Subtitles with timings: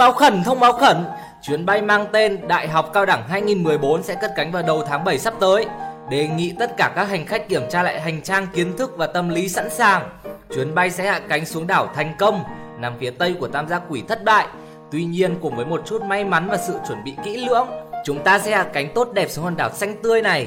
[0.00, 1.04] Báo khẩn, thông báo khẩn.
[1.42, 5.04] Chuyến bay mang tên Đại học Cao đẳng 2014 sẽ cất cánh vào đầu tháng
[5.04, 5.66] 7 sắp tới.
[6.10, 9.06] Đề nghị tất cả các hành khách kiểm tra lại hành trang kiến thức và
[9.06, 10.08] tâm lý sẵn sàng.
[10.54, 12.44] Chuyến bay sẽ hạ cánh xuống đảo thành công
[12.78, 14.46] Nằm phía tây của tam giác quỷ thất bại.
[14.90, 17.68] Tuy nhiên cùng với một chút may mắn và sự chuẩn bị kỹ lưỡng
[18.04, 20.46] Chúng ta sẽ hạ cánh tốt đẹp xuống hòn đảo xanh tươi này.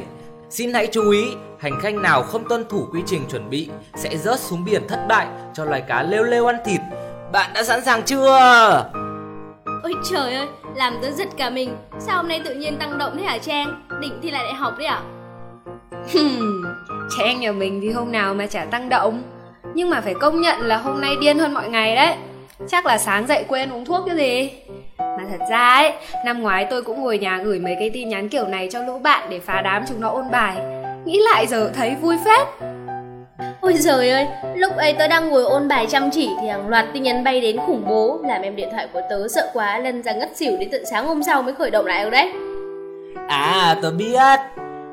[0.49, 1.23] Xin hãy chú ý,
[1.59, 5.05] hành khách nào không tuân thủ quy trình chuẩn bị sẽ rớt xuống biển thất
[5.09, 6.81] bại cho loài cá lêu lêu ăn thịt.
[7.31, 9.02] Bạn đã sẵn sàng chưa?
[9.83, 11.75] Ôi trời ơi, làm tớ giật cả mình.
[11.99, 13.81] Sao hôm nay tự nhiên tăng động thế hả Trang?
[14.01, 15.01] Định thi lại đại học đấy à?
[17.17, 19.23] Trang nhà mình thì hôm nào mà chả tăng động.
[19.73, 22.15] Nhưng mà phải công nhận là hôm nay điên hơn mọi ngày đấy.
[22.67, 24.51] Chắc là sáng dậy quên uống thuốc cái gì?
[24.97, 25.93] Mà thật ra ấy,
[26.25, 28.99] năm ngoái tôi cũng ngồi nhà gửi mấy cái tin nhắn kiểu này cho lũ
[28.99, 30.55] bạn để phá đám chúng nó ôn bài.
[31.05, 32.47] Nghĩ lại giờ thấy vui phết.
[33.63, 36.85] Ôi trời ơi, lúc ấy tớ đang ngồi ôn bài chăm chỉ thì hàng loạt
[36.93, 40.03] tin nhắn bay đến khủng bố làm em điện thoại của tớ sợ quá lân
[40.03, 42.31] ra ngất xỉu đến tận sáng hôm sau mới khởi động lại được đấy.
[43.27, 44.39] À, tớ biết.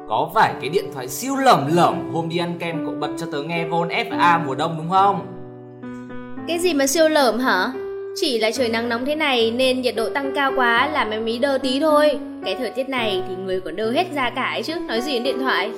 [0.08, 3.26] Có phải cái điện thoại siêu lởm lởm hôm đi ăn kem cậu bật cho
[3.32, 5.26] tớ nghe Von FA mùa đông đúng không?
[6.48, 7.66] Cái gì mà siêu lởm hả?
[8.16, 11.24] Chỉ là trời nắng nóng thế này nên nhiệt độ tăng cao quá làm em
[11.24, 12.18] ý đơ tí thôi.
[12.44, 15.12] Cái thời tiết này thì người còn đơ hết ra cả ấy chứ, nói gì
[15.14, 15.70] đến điện thoại.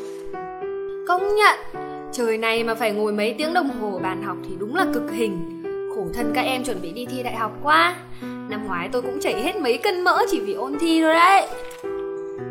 [1.09, 1.82] Công nhận
[2.13, 5.11] Trời này mà phải ngồi mấy tiếng đồng hồ bàn học thì đúng là cực
[5.13, 5.63] hình.
[5.95, 7.97] Khổ thân các em chuẩn bị đi thi đại học quá.
[8.23, 11.47] Năm ngoái tôi cũng chảy hết mấy cân mỡ chỉ vì ôn thi thôi đấy.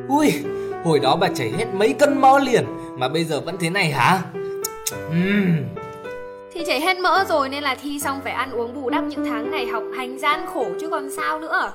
[0.07, 0.33] Ui,
[0.83, 2.65] hồi đó bà chảy hết mấy cân mỡ liền
[2.97, 4.19] Mà bây giờ vẫn thế này hả?
[5.07, 5.55] Uhm.
[6.53, 9.25] Thì chảy hết mỡ rồi nên là thi xong phải ăn uống bù đắp những
[9.25, 11.71] tháng này học hành gian khổ chứ còn sao nữa.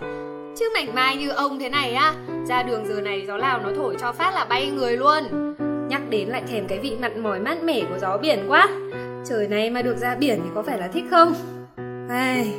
[0.59, 2.15] Chứ mảnh mai như ông thế này á
[2.49, 5.55] Ra đường giờ này gió lào nó thổi cho phát là bay người luôn
[5.89, 8.69] Nhắc đến lại thèm cái vị mặn mỏi mát mẻ của gió biển quá.
[9.29, 11.35] Trời này mà được ra biển thì có phải là thích không?
[12.11, 12.53] Ai...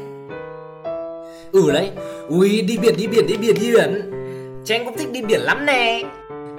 [1.51, 1.89] Ừ đấy,
[2.29, 4.11] ui đi biển đi biển đi biển đi biển.
[4.65, 6.03] Trang cũng thích đi biển lắm nè.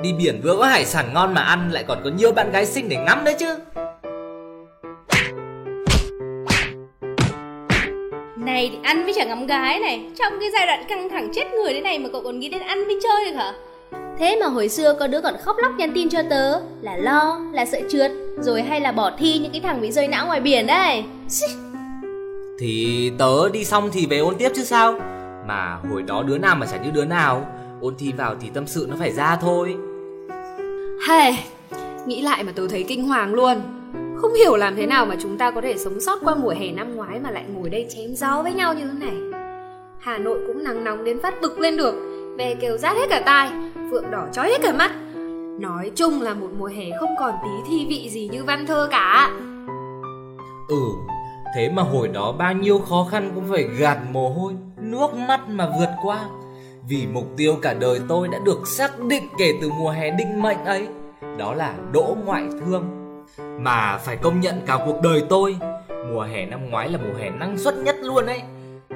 [0.03, 2.67] Đi biển vừa có hải sản ngon mà ăn lại còn có nhiều bạn gái
[2.67, 3.57] xinh để ngắm đấy chứ.
[8.37, 10.01] Này thì ăn mới chẳng ngắm gái này.
[10.19, 12.63] Trong cái giai đoạn căng thẳng chết người thế này mà cậu còn nghĩ đến
[12.63, 13.53] ăn với chơi được hả?
[14.19, 17.41] Thế mà hồi xưa có đứa còn khóc lóc nhắn tin cho tớ Là lo,
[17.53, 20.41] là sợ trượt Rồi hay là bỏ thi những cái thằng bị rơi não ngoài
[20.41, 21.05] biển đấy.
[22.59, 24.93] Thì tớ đi xong thì về ôn tiếp chứ sao?
[25.47, 27.47] Mà hồi đó đứa nào mà chả như đứa nào
[27.81, 29.77] Ôn thi vào thì tâm sự nó phải ra thôi.
[31.09, 31.45] Hey,
[32.07, 33.61] nghĩ lại mà tớ thấy kinh hoàng luôn.
[34.17, 36.71] Không hiểu làm thế nào mà chúng ta có thể sống sót qua mùa hè
[36.71, 39.41] năm ngoái Mà lại ngồi đây chém gió với nhau như thế này.
[39.99, 41.95] Hà Nội cũng nắng nóng đến phát bực lên được
[42.39, 43.51] Về kêu rát hết cả tai
[43.91, 44.91] Phượng đỏ chói hết cả mắt.
[45.61, 48.89] Nói chung là một mùa hè không còn tí thi vị gì như văn thơ
[48.91, 49.31] cả.
[50.69, 50.83] Ừ,
[51.55, 55.49] thế mà hồi đó bao nhiêu khó khăn cũng phải gạt mồ hôi, nước mắt
[55.49, 56.25] mà vượt qua.
[56.89, 60.43] Vì mục tiêu cả đời tôi đã được xác định kể từ mùa hè định
[60.43, 60.89] mệnh ấy
[61.39, 62.85] Đó là đỗ ngoại thương.
[63.61, 65.57] Mà phải công nhận cả cuộc đời tôi
[66.13, 68.43] Mùa hè năm ngoái là mùa hè năng suất nhất luôn ấy.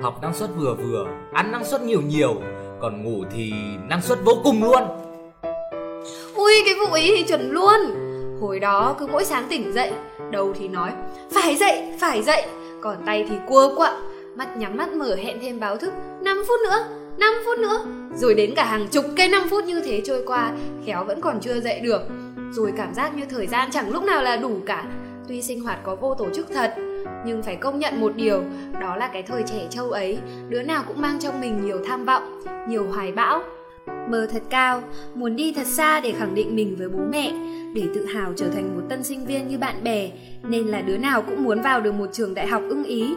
[0.03, 2.35] Học năng suất vừa vừa, ăn năng suất nhiều nhiều
[2.83, 3.53] còn ngủ thì
[3.89, 4.83] năng suất vô cùng luôn.
[6.35, 7.81] Ui cái vụ ý thì chuẩn luôn.
[8.41, 9.93] Hồi đó cứ mỗi sáng tỉnh dậy
[10.31, 10.91] Đầu thì nói
[11.35, 12.43] Phải dậy, phải dậy.
[12.81, 13.93] Còn tay thì cua quặn
[14.37, 15.93] Mắt nhắm mắt mở hẹn thêm báo thức
[16.23, 16.85] 5 phút nữa,
[17.19, 17.85] 5 phút nữa.
[18.17, 20.53] Rồi đến cả hàng chục cây 5 phút như thế trôi qua
[20.87, 22.03] Khéo vẫn còn chưa dậy được.
[22.51, 24.85] Rồi cảm giác như thời gian chẳng lúc nào là đủ cả.
[25.29, 26.75] Tuy sinh hoạt có vô tổ chức thật
[27.27, 28.45] nhưng phải công nhận một điều
[28.81, 32.05] Đó là cái thời trẻ trâu ấy Đứa nào cũng mang trong mình nhiều tham
[32.05, 33.43] vọng Nhiều hoài bão
[34.09, 34.83] Mơ thật cao,
[35.15, 37.33] muốn đi thật xa để khẳng định mình với bố mẹ,
[37.75, 40.11] để tự hào trở thành một tân sinh viên như bạn bè,
[40.43, 43.15] nên là đứa nào cũng muốn vào được một trường đại học ưng ý.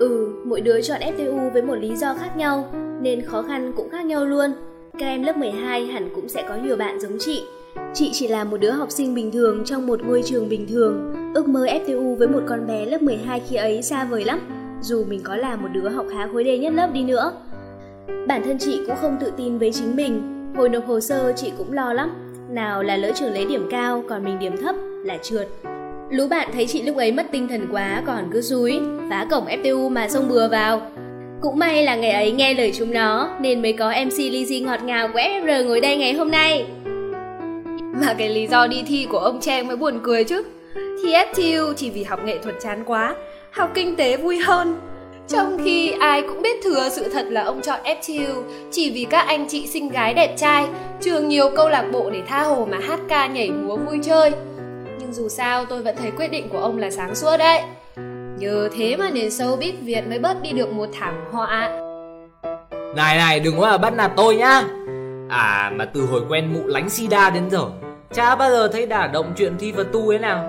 [0.00, 3.90] Ừ, mỗi đứa chọn FTU với một lý do khác nhau, nên khó khăn cũng
[3.90, 4.50] khác nhau luôn.
[4.98, 7.44] Các em lớp 12 hẳn cũng sẽ có nhiều bạn giống chị.
[7.94, 11.14] Chị chỉ là một đứa học sinh bình thường trong một ngôi trường bình thường.
[11.34, 14.40] Ước mơ FTU với một con bé lớp 12 khi ấy xa vời lắm,
[14.82, 17.32] dù mình có là một đứa học khá khối đề nhất lớp đi nữa.
[18.28, 20.22] Bản thân chị cũng không tự tin với chính mình.
[20.56, 22.10] Hồi nộp hồ sơ chị cũng lo lắm.
[22.50, 24.74] Nào là lỡ trường lấy điểm cao Còn mình điểm thấp
[25.04, 25.48] là trượt.
[26.10, 28.80] Lũ bạn thấy chị lúc ấy mất tinh thần quá Còn cứ rúi,
[29.10, 30.82] Phá cổng FTU mà xông bừa vào.
[31.40, 34.84] Cũng may là ngày ấy nghe lời chúng nó Nên mới có MC Lizzy ngọt
[34.84, 36.66] ngào của FR ngồi đây ngày hôm nay.
[38.00, 40.42] Mà cái lý do đi thi của ông Trang mới buồn cười chứ.
[40.74, 43.14] Thi FTU chỉ vì học nghệ thuật chán quá,
[43.50, 44.80] Học kinh tế vui hơn.
[45.28, 49.26] Trong khi ai cũng biết thừa sự thật là ông chọn FTU Chỉ vì các
[49.26, 50.66] anh chị xinh gái đẹp trai,
[51.00, 54.32] Trường nhiều câu lạc bộ để tha hồ mà hát ca nhảy múa vui chơi.
[54.98, 57.62] Nhưng dù sao, tôi vẫn thấy quyết định của ông là sáng suốt đấy.
[58.38, 61.70] Nhờ thế mà nền showbiz Việt mới bớt đi được một thảm họa.
[62.96, 64.62] Này này, đừng có mà bắt nạt tôi nhá.
[65.28, 67.66] À mà từ hồi quen mụ lánh sida đến giờ
[68.14, 70.44] Chả bao giờ thấy đả động chuyện thi phật tu ấy nào.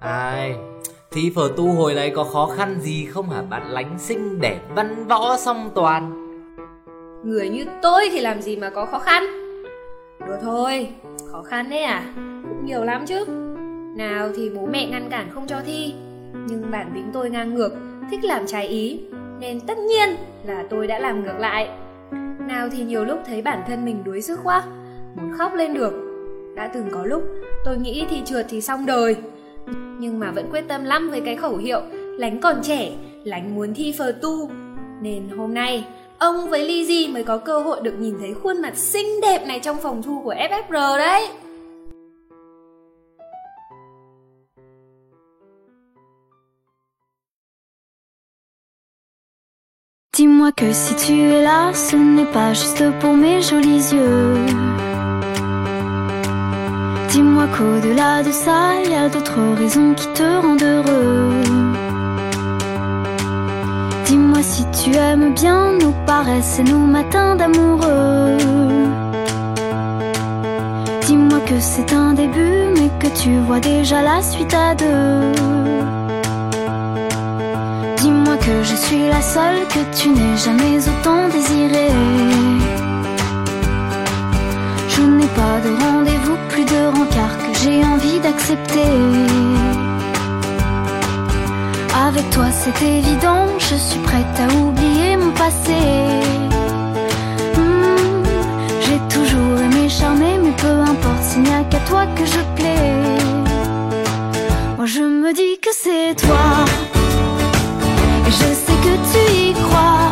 [0.00, 0.54] Ai
[1.10, 3.62] Thi phở tu hồi này có khó khăn gì không hả bạn?
[3.70, 6.10] Lánh xinh đẹp văn võ song toàn.
[7.24, 9.22] Người như tôi thì làm gì mà có khó khăn?
[10.26, 10.88] Đùa thôi,
[11.32, 12.02] khó khăn đấy à?
[12.48, 13.24] Cũng nhiều lắm chứ.
[13.96, 15.94] Nào thì bố mẹ ngăn cản không cho thi.
[16.48, 17.72] Nhưng bản tính tôi ngang ngược
[18.10, 19.00] Thích làm trái ý.
[19.40, 20.16] Nên tất nhiên
[20.46, 21.68] là tôi đã làm ngược lại.
[22.38, 24.62] Nào thì nhiều lúc thấy bản thân mình đuối sức quá
[25.14, 26.03] Muốn khóc lên được.
[26.54, 27.22] Đã từng có lúc
[27.64, 29.16] tôi nghĩ thi trượt thì xong đời.
[29.98, 31.80] Nhưng mà vẫn quyết tâm lắm với cái khẩu hiệu
[32.18, 32.92] Lánh còn trẻ,
[33.24, 34.50] lánh muốn thi phờ tu.
[35.00, 35.84] Nên hôm nay
[36.18, 39.60] ông với Lizzy mới có cơ hội được nhìn thấy khuôn mặt xinh đẹp này
[39.60, 41.28] trong phòng thu của FFR đấy.
[50.16, 54.93] Dis-moi que si tu es là, ce n'est pas juste pour mes jolis yeux.
[57.14, 61.30] Dis-moi qu'au-delà de ça, il y a d'autres raisons qui te rendent heureux.
[64.06, 68.36] Dis-moi si tu aimes bien nos paresses et nos matins d'amoureux.
[71.06, 75.32] Dis-moi que c'est un début, mais que tu vois déjà la suite à deux.
[77.98, 81.94] Dis-moi que je suis la seule que tu n'aies jamais autant désirée.
[84.88, 86.13] Je n'ai pas de rendez-vous,
[86.74, 88.94] de que j'ai envie d'accepter.
[92.06, 95.80] Avec toi c'est évident, je suis prête à oublier mon passé.
[97.56, 98.22] Hmm,
[98.84, 102.92] j'ai toujours aimé charmer, mais peu importe s'il n'y a qu'à toi que je plais.
[104.76, 106.46] Moi je me dis que c'est toi.
[108.26, 110.03] Et je sais que tu y crois.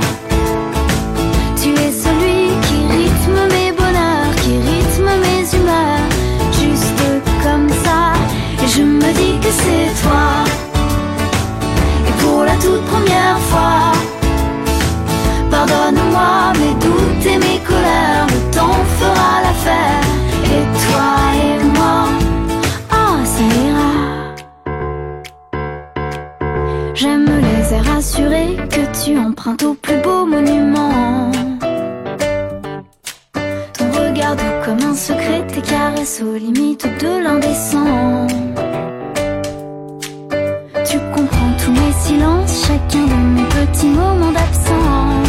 [9.61, 10.25] C'est toi.
[12.09, 13.93] Et pour la toute première fois,
[15.51, 20.05] pardonne-moi mes doutes et mes colères, le temps fera l'affaire.
[20.57, 21.11] Et toi
[21.47, 21.97] et moi,
[22.91, 23.95] ah, ça ira.
[26.95, 31.31] J'aime les airs assurés que tu empruntes au plus beau monument.
[33.77, 38.27] Ton regard comme un secret, tes caresses aux limites de l'indécent.
[42.47, 45.22] Chacun de mes petits moments d'absence.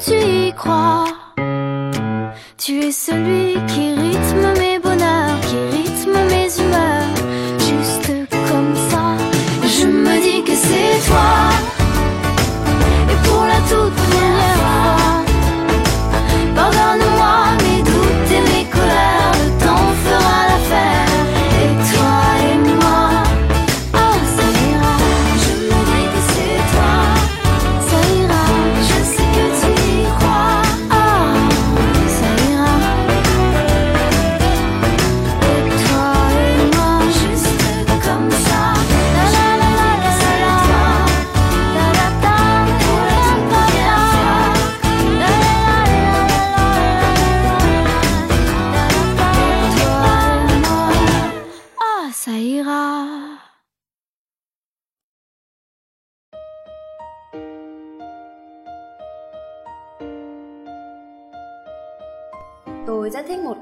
[0.00, 1.04] Tu y crois.
[2.56, 3.89] Tu es celui qui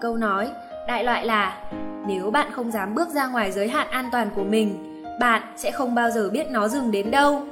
[0.00, 0.48] câu nói,
[0.86, 1.58] đại loại là
[2.06, 5.70] nếu bạn không dám bước ra ngoài giới hạn an toàn của mình, bạn sẽ
[5.70, 7.42] không bao giờ biết nó dừng đến đâu.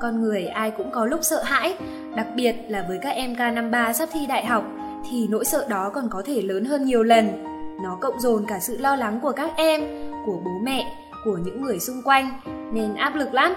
[0.00, 1.74] Con người ai cũng có lúc sợ hãi,
[2.16, 4.64] đặc biệt là với các em K53 sắp thi đại học
[5.10, 7.44] thì nỗi sợ đó còn có thể lớn hơn nhiều lần.
[7.82, 9.80] Nó cộng dồn cả sự lo lắng của các em,
[10.26, 10.86] của bố mẹ,
[11.24, 12.30] của những người xung quanh
[12.72, 13.54] nên áp lực lắm.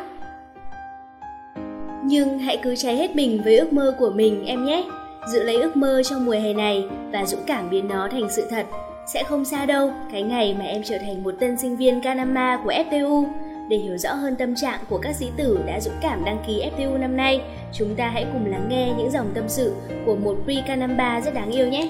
[2.03, 4.89] Nhưng hãy cứ cháy hết mình với ước mơ của mình em nhé.
[5.29, 8.47] Giữ lấy ước mơ trong mùa hè này và dũng cảm biến nó thành sự
[8.49, 8.65] thật.
[9.05, 12.59] Sẽ không xa đâu, cái ngày mà em trở thành một tân sinh viên Kanama
[12.63, 13.25] của FPU.
[13.69, 16.63] Để hiểu rõ hơn tâm trạng của các sĩ tử đã dũng cảm đăng ký
[16.77, 17.41] FPU năm nay,
[17.73, 21.33] chúng ta hãy cùng lắng nghe những dòng tâm sự của một pre Kanama rất
[21.33, 21.89] đáng yêu nhé.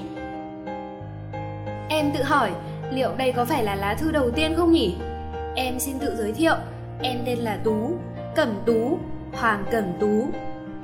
[1.88, 2.50] Em tự hỏi,
[2.92, 4.94] liệu đây có phải là lá thư đầu tiên không nhỉ?
[5.54, 6.54] Em xin tự giới thiệu,
[7.02, 7.90] em tên là Tú,
[8.34, 8.98] Cẩm Tú,
[9.32, 10.26] Hoàng Cẩm Tú.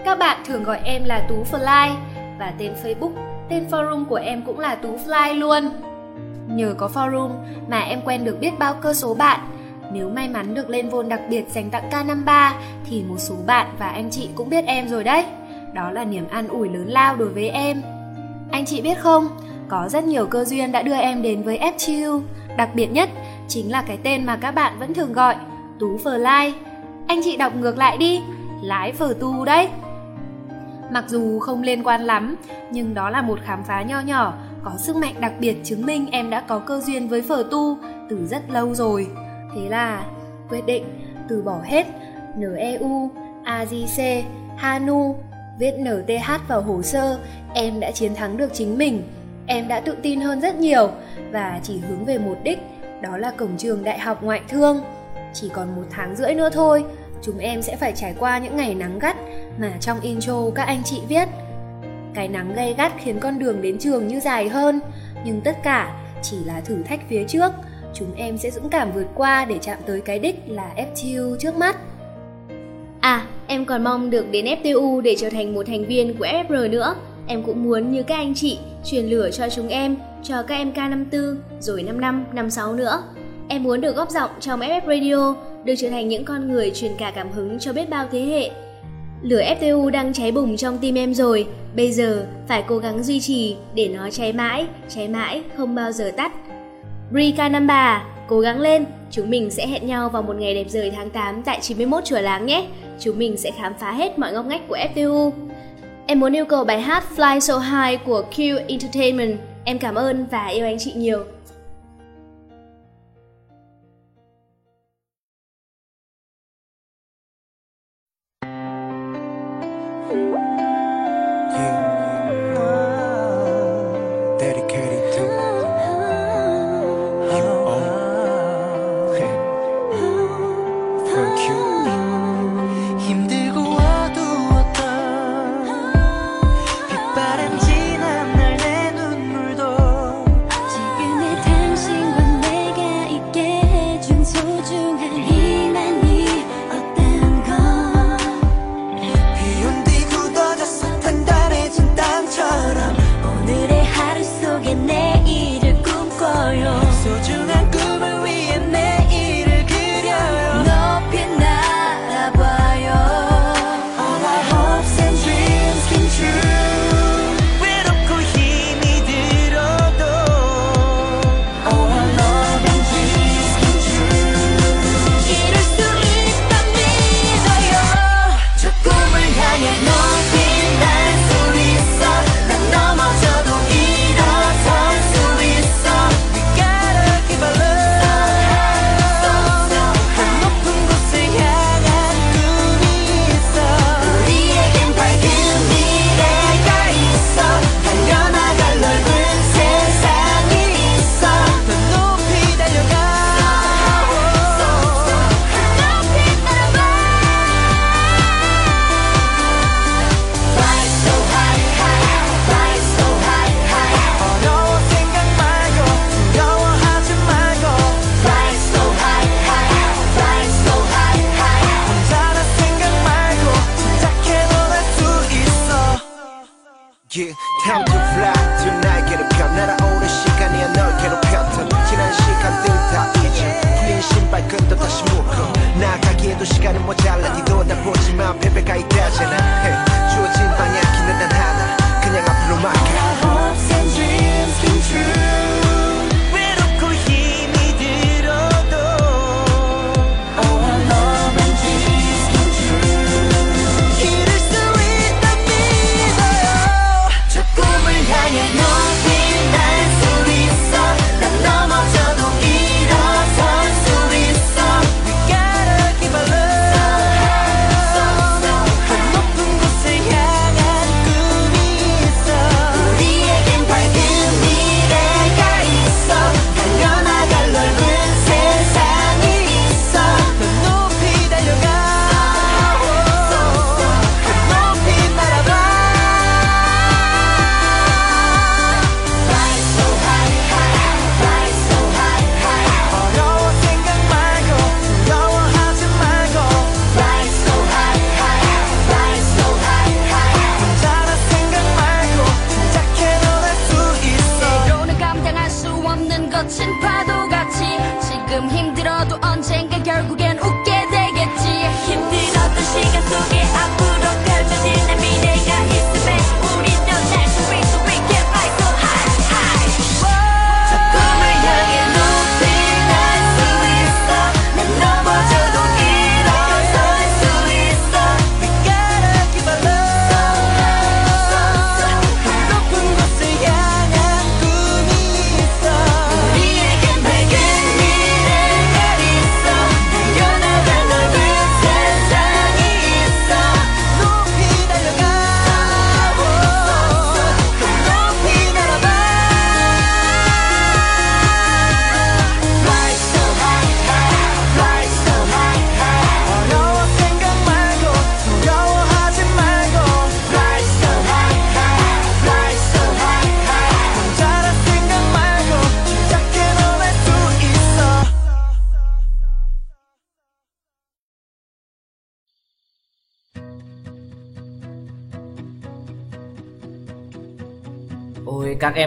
[0.04, 1.94] Các bạn thường gọi em là Tú Fly
[2.38, 3.12] và tên Facebook,
[3.48, 5.70] tên forum của em cũng là Tú Fly luôn.
[6.48, 7.30] Nhờ có forum
[7.68, 9.40] mà em quen được biết bao cơ số bạn.
[9.92, 12.52] Nếu may mắn được lên vôn đặc biệt dành tặng K53
[12.90, 15.24] thì một số bạn và anh chị cũng biết em rồi đấy.
[15.74, 17.82] Đó là niềm an ủi lớn lao đối với em.
[18.50, 19.28] Anh chị biết không,
[19.68, 22.20] có rất nhiều cơ duyên đã đưa em đến với FTU,
[22.56, 23.08] đặc biệt nhất
[23.48, 25.36] chính là cái tên mà các bạn vẫn thường gọi,
[25.78, 26.54] Tú Phờ Lai.
[27.06, 28.20] Anh chị đọc ngược lại đi,
[28.62, 29.68] lái phở tu đấy.
[30.90, 32.36] Mặc dù không liên quan lắm,
[32.70, 36.08] nhưng đó là một khám phá nho nhỏ, có sức mạnh đặc biệt chứng minh
[36.12, 37.78] em đã có cơ duyên với phở tu
[38.08, 39.06] từ rất lâu rồi.
[39.54, 40.04] Thế là
[40.48, 40.84] quyết định
[41.28, 41.86] từ bỏ hết
[42.36, 43.10] NEU,
[43.44, 44.22] AJC,
[44.56, 45.16] HANU,
[45.58, 47.18] viết NTH vào hồ sơ,
[47.54, 49.02] em đã chiến thắng được chính mình.
[49.46, 50.90] Em đã tự tin hơn rất nhiều
[51.32, 52.58] và chỉ hướng về một đích,
[53.02, 54.80] đó là cổng trường đại học ngoại thương.
[55.34, 56.84] Chỉ còn một tháng rưỡi nữa thôi,
[57.22, 59.16] chúng em sẽ phải trải qua những ngày nắng gắt
[59.58, 61.28] mà trong intro các anh chị viết.
[62.14, 64.80] Cái nắng gay gắt khiến con đường đến trường như dài hơn,
[65.24, 67.52] nhưng tất cả chỉ là thử thách phía trước.
[67.94, 71.56] Chúng em sẽ dũng cảm vượt qua để chạm tới cái đích là FTU trước
[71.56, 71.76] mắt.
[73.00, 76.70] À, em còn mong được đến FTU để trở thành một thành viên của FR
[76.70, 76.94] nữa.
[77.26, 80.72] Em cũng muốn như các anh chị truyền lửa cho chúng em, cho các em
[80.72, 83.02] K54, rồi 5 năm, năm 6 nữa.
[83.48, 85.34] Em muốn được góp giọng trong FF Radio,
[85.66, 88.50] được trở thành những con người truyền cả cảm hứng cho biết bao thế hệ.
[89.22, 91.46] Lửa FTU đang cháy bùng trong tim em rồi,
[91.76, 95.92] bây giờ phải cố gắng duy trì để nó cháy mãi, cháy mãi, không bao
[95.92, 96.32] giờ tắt.
[97.14, 100.90] Rika Namba, cố gắng lên, chúng mình sẽ hẹn nhau vào một ngày đẹp trời
[100.90, 102.66] tháng 8 tại 91 Chùa Láng nhé.
[103.00, 105.30] Chúng mình sẽ khám phá hết mọi ngóc ngách của FTU.
[106.06, 109.38] Em muốn yêu cầu bài hát Fly So High của Q Entertainment.
[109.64, 111.24] Em cảm ơn và yêu anh chị nhiều.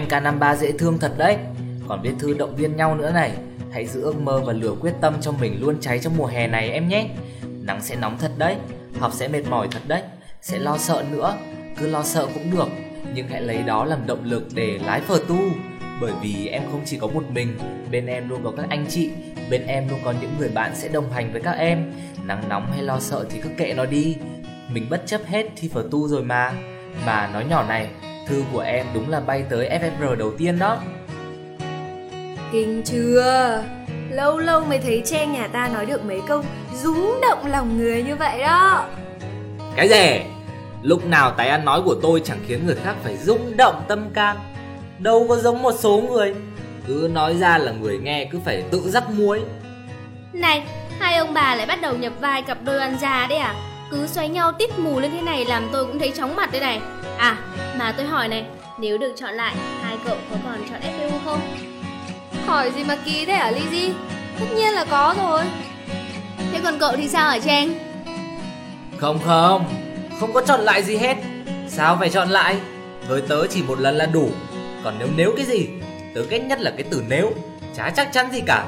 [0.10, 1.38] K53 dễ thương thật đấy.
[1.88, 3.32] Còn viết thư động viên nhau nữa này,
[3.72, 6.48] Hãy giữ ước mơ và lửa quyết tâm cho mình luôn cháy trong mùa hè
[6.48, 7.10] này em nhé.
[7.62, 8.56] Nắng sẽ nóng thật đấy,
[9.00, 10.02] Học sẽ mệt mỏi thật đấy,
[10.41, 11.38] Sẽ lo sợ nữa,
[11.78, 12.67] Cứ lo sợ cũng được,
[13.13, 15.38] Nhưng hãy lấy đó làm động lực để lái phở tu.
[16.02, 17.58] Bởi vì em không chỉ có một mình,
[17.91, 19.10] Bên em luôn có các anh chị,
[19.50, 21.91] Bên em luôn có những người bạn sẽ đồng hành với các em.
[22.24, 24.17] Nắng nóng hay lo sợ thì cứ kệ nó đi,
[24.74, 26.54] Mình bất chấp hết thi phở tu rồi mà.
[27.06, 27.89] Mà nói nhỏ này
[28.27, 30.77] Thư của em đúng là bay tới FFR đầu tiên đó
[32.51, 33.63] Kinh chưa?
[34.10, 36.43] Lâu lâu mới thấy Trang nhà ta nói được mấy câu
[36.84, 38.86] rúng động lòng người như vậy đó.
[39.75, 40.21] Cái gì?
[40.82, 44.10] Lúc nào tài ăn nói của tôi chẳng khiến người khác phải rung động tâm
[44.13, 44.38] can
[44.99, 46.36] Đâu có giống một số người
[46.88, 49.41] Cứ nói ra là người nghe cứ phải tự rắc muối
[50.34, 50.63] Này,
[50.99, 53.55] hai ông bà lại bắt đầu nhập vai cặp đôi oan gia đấy à?
[53.91, 56.62] Cứ xoay nhau tít mù lên thế này làm tôi cũng thấy chóng mặt đây
[56.62, 56.82] này.
[57.17, 57.38] À,
[57.78, 58.45] mà tôi hỏi này,
[58.80, 61.39] nếu được chọn lại, hai cậu có còn chọn FPU không?
[62.45, 63.91] Hỏi gì mà kỳ thế hả Lizzy?
[64.39, 65.45] Tất nhiên là có rồi.
[66.52, 67.73] Thế còn cậu thì sao hả Trang?
[68.97, 69.65] Không không,
[70.19, 71.17] không có chọn lại gì hết
[71.67, 72.58] Sao phải chọn lại?
[73.08, 74.30] Với tớ chỉ một lần là đủ
[74.84, 75.69] Còn nếu nếu cái gì?
[76.15, 77.32] Tớ ghét nhất là cái từ nếu
[77.75, 78.65] Chả chắc chắn gì cả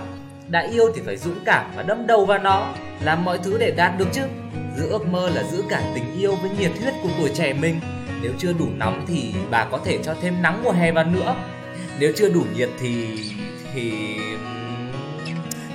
[0.48, 2.68] Đã yêu thì phải dũng cảm và đâm đầu vào nó
[3.02, 4.22] Làm mọi thứ để đạt được chứ
[4.78, 7.80] Giữ ước mơ là giữ cả tình yêu với nhiệt huyết của tuổi trẻ mình.
[8.22, 11.36] Nếu chưa đủ nóng thì bà có thể cho thêm nắng mùa hè vào nữa.
[12.00, 13.08] Nếu chưa đủ nhiệt thì...
[13.74, 13.92] thì...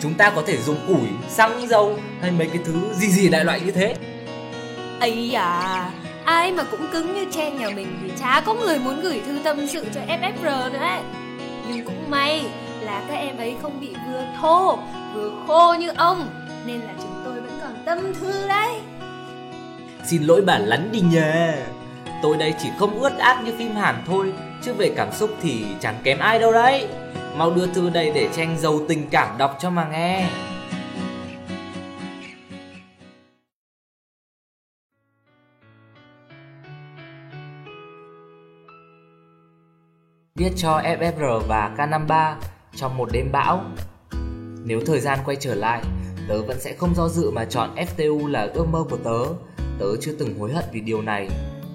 [0.01, 3.45] Chúng ta có thể dùng củi, xăng, dầu hay mấy cái thứ gì gì đại
[3.45, 3.95] loại như thế.
[5.01, 5.91] Ấy à,
[6.25, 9.39] ai mà cũng cứng như chen nhà mình thì chả có người muốn gửi thư
[9.45, 11.01] tâm sự cho FFR nữa ấy.
[11.69, 12.47] Nhưng cũng may
[12.81, 14.79] là các em ấy không bị vừa thô
[15.15, 16.29] vừa khô như ông
[16.67, 16.93] nên là
[17.67, 18.81] còn tâm thư đấy.
[20.05, 21.53] Xin lỗi bà lắn đi nhờ.
[22.23, 25.67] Tôi đây chỉ không ướt át như phim Hàn thôi, Chứ về cảm xúc thì
[25.81, 26.89] chẳng kém ai đâu đấy.
[27.37, 30.31] Mau đưa thư đây để tranh giàu tình cảm đọc cho mà nghe.
[40.35, 42.35] Viết cho FFR và K53
[42.77, 43.65] trong một đêm bão.
[44.65, 45.83] Nếu thời gian quay trở lại
[46.29, 49.35] Tớ vẫn sẽ không do dự mà chọn FTU là ước mơ của tớ.
[49.79, 51.29] Tớ chưa từng hối hận vì điều này.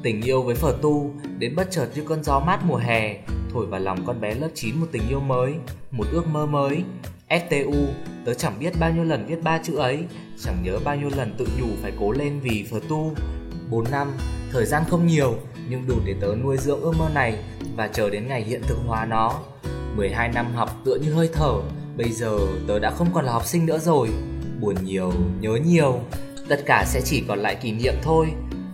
[0.04, 3.18] Tình yêu với phở tu, Đến bất chợt như cơn gió mát mùa hè,
[3.54, 5.54] Thổi vào lòng con bé lớp 9 một tình yêu mới,
[5.92, 6.84] Một ước mơ mới.
[7.30, 7.86] FTU
[8.26, 10.00] Tớ chẳng biết bao nhiêu lần viết ba chữ ấy,
[10.44, 13.14] Chẳng nhớ bao nhiêu lần tự nhủ phải cố lên vì phở tu.
[13.70, 14.12] 4 năm,
[14.52, 15.36] Thời gian không nhiều,
[15.70, 17.44] Nhưng đủ để tớ nuôi dưỡng ước mơ này
[17.76, 19.40] Và chờ đến ngày hiện thực hóa nó.
[19.96, 21.54] 12 năm học tựa như hơi thở,
[21.98, 22.38] Bây giờ
[22.68, 24.10] tớ đã không còn là học sinh nữa rồi.
[24.62, 26.00] Buồn nhiều, nhớ nhiều.
[26.50, 28.28] Tất cả sẽ chỉ còn lại kỷ niệm thôi.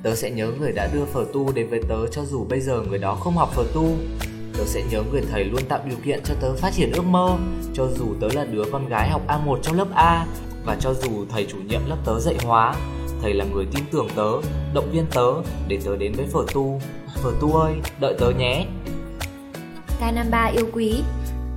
[0.03, 2.81] Tớ sẽ nhớ người đã đưa phở tu đến với tớ cho dù bây giờ
[2.89, 3.95] người đó không học phở tu.
[4.57, 7.37] Tớ sẽ nhớ người thầy luôn tạo điều kiện cho tớ phát triển ước mơ
[7.73, 10.25] Cho dù tớ là đứa con gái học A1 trong lớp A
[10.65, 12.75] Và cho dù thầy chủ nhiệm lớp tớ dạy hóa
[13.21, 14.31] Thầy là người tin tưởng tớ,
[14.73, 15.33] động viên tớ
[15.67, 16.81] để tớ đến với phở tu.
[17.23, 18.65] Phở tu ơi, đợi tớ nhé.
[20.01, 20.95] K53 yêu quý,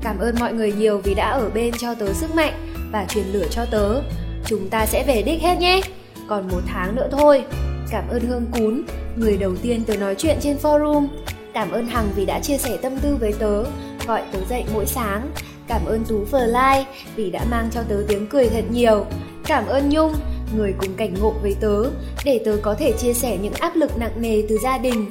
[0.03, 3.26] cảm ơn mọi người nhiều vì đã ở bên cho tớ sức mạnh và truyền
[3.33, 4.00] lửa cho tớ.
[4.46, 5.81] Chúng ta sẽ về đích hết nhé.
[6.29, 7.44] Còn một tháng nữa thôi.
[7.90, 8.83] Cảm ơn Hương Cún,
[9.16, 11.07] người đầu tiên tớ nói chuyện trên forum.
[11.55, 13.64] Cảm ơn Hằng vì đã chia sẻ tâm tư với tớ,
[14.07, 15.31] gọi tớ dậy mỗi sáng.
[15.68, 19.07] Cảm ơn Tú phờ lai vì đã mang cho tớ tiếng cười thật nhiều.
[19.46, 20.14] Cảm ơn Nhung,
[20.57, 21.83] người cùng cảnh ngộ với tớ,
[22.24, 25.07] để tớ có thể chia sẻ những áp lực nặng nề từ gia đình.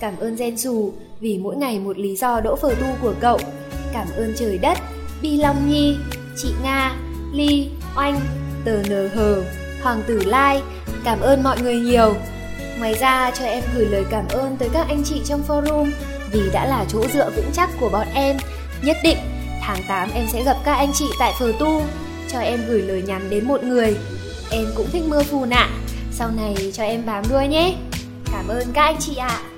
[0.00, 3.38] Cảm ơn Gen dù vì mỗi ngày một lý do đỗ phờ tu của cậu.
[3.92, 4.78] Cảm ơn trời đất
[5.22, 5.96] Bi Long Nhi,
[6.36, 6.96] chị Nga,
[7.32, 8.20] Ly, Oanh,
[8.64, 9.42] Tờ Nờ Hờ,
[9.82, 10.62] Hoàng Tử Lai.
[11.04, 12.14] Cảm ơn mọi người nhiều.
[12.78, 15.90] Ngoài ra cho em gửi lời cảm ơn tới các anh chị trong forum
[16.32, 18.36] vì đã là chỗ dựa vững chắc của bọn em.
[18.82, 19.18] Nhất định
[19.62, 21.82] tháng 8 em sẽ gặp các anh chị tại phờ tu.
[22.32, 23.96] Cho em gửi lời nhắn đến một người.
[24.50, 25.68] Em cũng thích mưa phù nạ.
[26.12, 27.74] Sau này cho em bám đuôi nhé.
[28.32, 29.28] Cảm ơn các anh chị ạ.
[29.28, 29.57] À.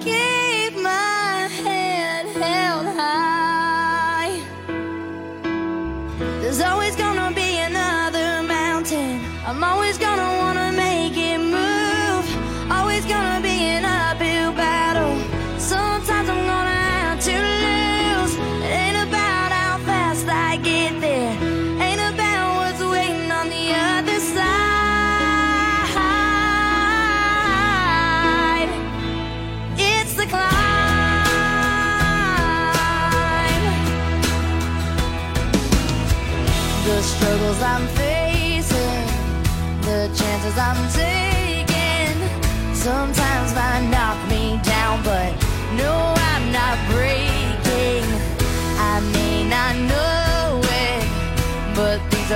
[0.00, 0.27] again.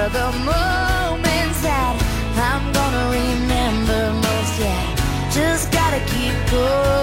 [0.08, 1.94] The moments that
[2.34, 4.58] I'm gonna remember most.
[4.58, 4.84] Yeah,
[5.30, 7.01] just gotta keep going,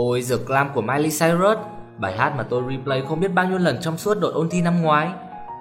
[0.00, 1.58] Ôi, The Glam của Miley Cyrus.
[1.98, 4.62] Bài hát mà tôi replay không biết bao nhiêu lần trong suốt đợt ôn thi
[4.62, 5.10] năm ngoái.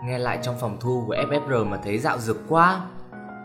[0.06, 2.82] Nghe lại trong phòng thu của FFR mà thấy dạo dược quá.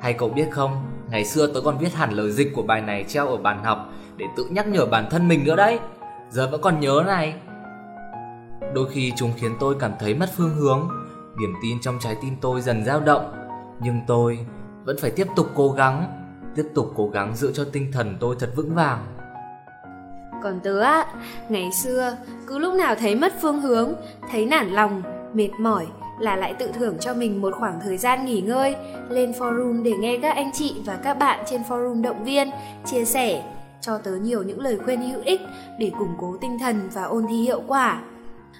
[0.00, 3.04] Hay cậu biết không, Ngày xưa tôi còn viết hẳn lời dịch của bài này
[3.08, 5.78] treo ở bàn học Để tự nhắc nhở bản thân mình nữa đấy.
[6.30, 7.34] Giờ vẫn còn nhớ này.
[8.74, 10.88] Đôi khi chúng khiến tôi cảm thấy mất phương hướng.
[11.40, 13.32] Niềm tin trong trái tim tôi dần dao động.
[13.80, 14.46] Nhưng tôi
[14.84, 16.20] vẫn phải tiếp tục cố gắng,
[16.56, 19.13] Tiếp tục cố gắng giữ cho tinh thần tôi thật vững vàng.
[20.44, 21.06] Còn tớ á,
[21.48, 23.94] ngày xưa cứ lúc nào thấy mất phương hướng,
[24.30, 25.02] thấy nản lòng,
[25.34, 25.86] mệt mỏi
[26.20, 28.76] là lại tự thưởng cho mình một khoảng thời gian nghỉ ngơi,
[29.08, 32.50] lên forum để nghe các anh chị và các bạn trên forum động viên,
[32.86, 33.42] chia sẻ,
[33.80, 35.40] cho tớ nhiều những lời khuyên hữu ích
[35.78, 38.02] để củng cố tinh thần và ôn thi hiệu quả.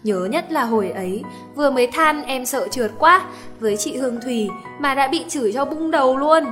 [0.02, 1.22] Nhớ nhất là hồi ấy,
[1.54, 3.22] vừa mới than em sợ trượt quá
[3.60, 4.48] với chị Hương Thùy
[4.80, 6.44] mà đã bị chửi cho bung đầu luôn.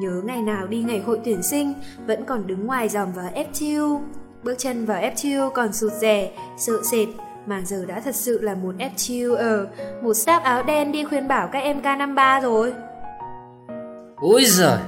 [0.00, 1.74] Nhớ ngày nào đi ngày hội tuyển sinh
[2.06, 4.00] vẫn còn đứng ngoài dòm vào chiêu
[4.42, 7.08] Bước chân vào FTU còn sụt rè, sợ sệt.
[7.46, 9.66] Mà giờ đã thật sự là một FTU ở ờ,
[10.02, 12.72] một staff áo đen đi khuyên bảo các em K53 rồi.
[14.16, 14.78] Úi giời,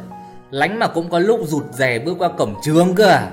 [0.50, 3.30] lánh mà cũng có lúc rụt rè bước qua cổng trường cơ à?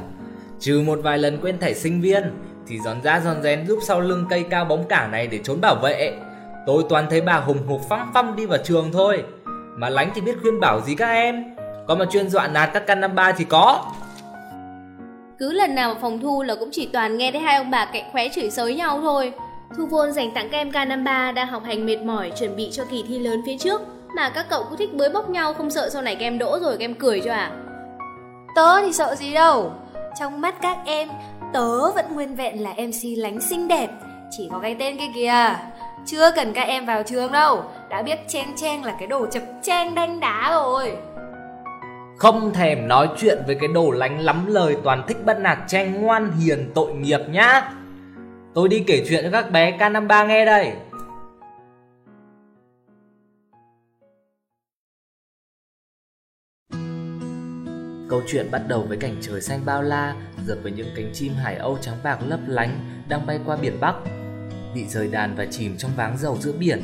[0.59, 2.23] Trừ một vài lần quên thẻ sinh viên
[2.67, 5.61] Thì giòn ra giòn rén giúp sau lưng cây cao bóng cả này để trốn
[5.61, 6.13] bảo vệ.
[6.65, 9.23] Tôi toàn thấy bà hùng hục phăng phăng đi vào trường thôi.
[9.75, 11.43] Mà lánh thì biết khuyên bảo gì các em?
[11.87, 13.91] Có mà chuyên dọa nạt các căn năm ba thì có.
[15.37, 17.85] Cứ lần nào vào phòng thu là cũng chỉ toàn nghe thấy hai ông bà
[17.85, 19.33] cạnh khóe chửi xới nhau thôi.
[19.77, 22.85] Thu Vôn dành tặng các em K53 đang học hành mệt mỏi chuẩn bị cho
[22.85, 23.81] kỳ thi lớn phía trước,
[24.15, 26.59] mà các cậu cứ thích bới bóc nhau không sợ sau này các em đỗ
[26.61, 27.51] rồi các em cười cho à?
[28.55, 29.71] Tớ thì sợ gì đâu.
[30.19, 31.09] Trong mắt các em,
[31.53, 33.89] Tớ vẫn nguyên vẹn là MC lánh xinh đẹp.
[34.31, 35.55] Chỉ có cái tên kia kìa.
[36.05, 37.63] Chưa cần các em vào trường đâu.
[37.89, 40.97] Đã biết chen chen là cái đồ chập chen đanh đá rồi.
[42.17, 46.01] Không thèm nói chuyện với cái đồ lánh lắm lời toàn thích bắt nạt tranh
[46.01, 47.71] ngoan hiền tội nghiệp nhá
[48.53, 50.73] Tôi đi kể chuyện cho các bé K53 nghe đây
[58.09, 61.33] Câu chuyện bắt đầu với cảnh trời xanh bao la, dập với những cánh chim
[61.33, 63.95] hải âu trắng bạc lấp lánh đang bay qua biển Bắc.
[64.75, 66.81] Bị rời đàn và chìm trong váng dầu giữa biển,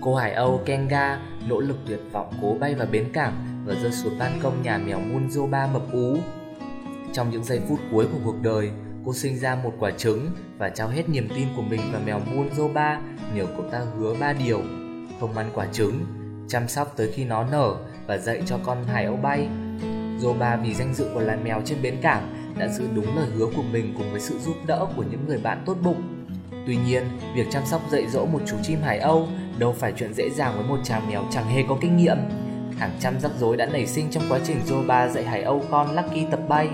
[0.00, 1.18] cô hải âu Kenga
[1.48, 4.78] nỗ lực tuyệt vọng cố bay vào bến cảng và rơi xuống ban công nhà
[4.78, 6.16] mèo Moon Zoba mập ú.
[7.12, 8.70] Trong những giây phút cuối của cuộc đời,
[9.04, 12.18] cô sinh ra một quả trứng và trao hết niềm tin của mình vào mèo
[12.18, 13.00] Moon Zoba
[13.34, 14.62] nhờ cậu ta hứa ba điều:
[15.20, 16.00] không ăn quả trứng,
[16.48, 17.74] chăm sóc tới khi nó nở
[18.06, 19.48] và dạy cho con hải âu bay
[20.20, 23.46] Zoba vì danh dự của loài mèo trên bến cảng đã giữ đúng lời hứa
[23.56, 26.02] của mình cùng với sự giúp đỡ của những người bạn tốt bụng.
[26.66, 27.04] Tuy nhiên,
[27.36, 30.54] việc chăm sóc dạy dỗ một chú chim hải âu đâu phải chuyện dễ dàng
[30.56, 32.16] với một chàng mèo chẳng hề có kinh nghiệm.
[32.78, 35.96] Hàng trăm rắc rối đã nảy sinh trong quá trình Zoba dạy hải âu con
[35.96, 36.68] Lucky tập bay.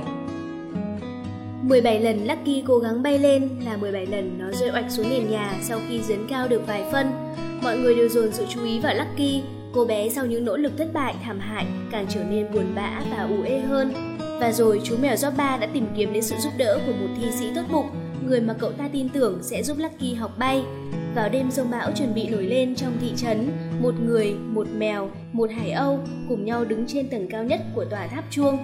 [1.62, 5.30] 17 lần Lucky cố gắng bay lên là 17 lần nó rơi oạch xuống nền
[5.30, 7.34] nhà sau khi dướn cao được vài phân.
[7.62, 10.72] Mọi người đều dồn sự chú ý vào Lucky, cô bé sau những nỗ lực
[10.78, 13.92] thất bại thảm hại càng trở nên buồn bã và ủ ê hơn.
[14.40, 17.26] Và rồi chú mèo Zoba đã tìm kiếm đến sự giúp đỡ của một thi
[17.38, 17.86] sĩ tốt bụng,
[18.30, 20.64] người mà cậu ta tin tưởng sẽ giúp Lucky học bay.
[21.14, 25.10] Vào đêm rông bão chuẩn bị nổi lên trong thị trấn, một người, một mèo,
[25.32, 28.58] một hải âu cùng nhau đứng trên tầng cao nhất của tòa tháp chuông.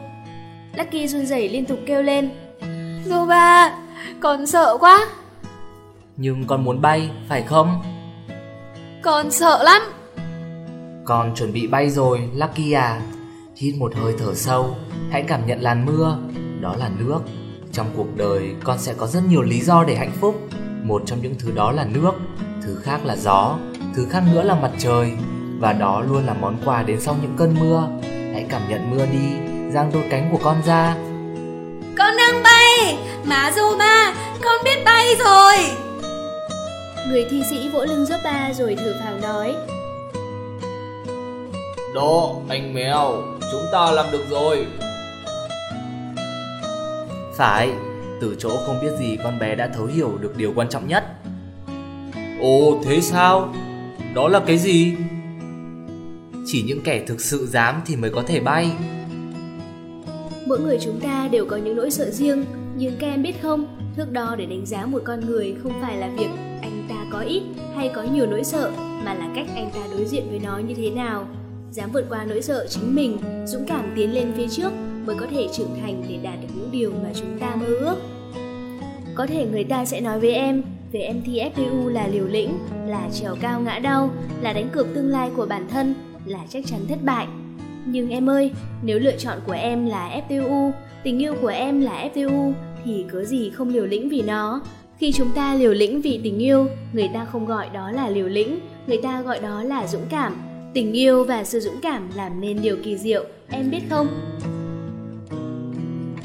[0.77, 2.31] Lucky run rẩy liên tục kêu lên,
[3.09, 3.71] Zoba,
[4.21, 5.07] con sợ quá
[6.17, 7.83] Nhưng con muốn bay, phải không?
[9.03, 9.83] Con sợ lắm
[11.05, 13.01] Con chuẩn bị bay rồi, Lucky à.
[13.57, 14.77] Hít một hơi thở sâu,
[15.11, 16.19] hãy cảm nhận làn mưa,
[16.61, 17.21] đó là nước.
[17.77, 20.49] Trong cuộc đời, con sẽ có rất nhiều lý do để hạnh phúc.
[20.83, 22.13] Một trong những thứ đó là nước,
[22.63, 23.59] thứ khác là gió,
[23.95, 25.13] thứ khác nữa là mặt trời.
[25.59, 27.89] Và đó luôn là món quà đến sau những cơn mưa.
[28.03, 29.29] Hãy cảm nhận mưa đi,
[29.73, 30.95] giang đôi cánh của con ra.
[31.99, 35.57] Con đang bay Má Zoba, con biết bay rồi
[37.09, 39.55] Người thi sĩ vỗ lưng Jobba rồi thở phào nói
[41.95, 44.67] Đó, anh mèo, chúng ta làm được rồi.
[47.37, 47.73] Phải,
[48.21, 51.05] từ chỗ không biết gì con bé đã thấu hiểu được điều quan trọng nhất.
[52.41, 53.55] Ồ, thế sao?
[54.15, 54.95] Đó là cái gì?
[56.47, 58.71] Chỉ những kẻ thực sự dám thì mới có thể bay.
[60.47, 62.45] Mỗi người chúng ta đều có những nỗi sợ riêng,
[62.77, 65.97] nhưng các em biết không, thước đo để đánh giá một con người không phải
[65.97, 66.31] là việc
[66.63, 67.43] anh ta có ít
[67.77, 68.71] hay có nhiều nỗi sợ,
[69.05, 71.27] mà là cách anh ta đối diện với nó như thế nào.
[71.71, 74.73] Dám vượt qua nỗi sợ chính mình, dũng cảm tiến lên phía trước
[75.07, 77.97] mới có thể trưởng thành để đạt được những điều mà chúng ta mơ ước.
[79.15, 82.59] Có thể người ta sẽ nói với em, về em thi FPU là liều lĩnh,
[82.87, 86.67] là trèo cao ngã đau, là đánh cược tương lai của bản thân, là chắc
[86.67, 87.27] chắn thất bại.
[87.87, 88.51] Nhưng em ơi,
[88.83, 92.53] nếu lựa chọn của em là FTU, tình yêu của em là FTU,
[92.85, 94.61] thì cớ gì không liều lĩnh vì nó.
[94.99, 98.29] Khi chúng ta liều lĩnh vì tình yêu, người ta không gọi đó là liều
[98.29, 100.37] lĩnh, người ta gọi đó là dũng cảm.
[100.75, 104.07] Tình yêu và sự dũng cảm làm nên điều kỳ diệu, em biết không?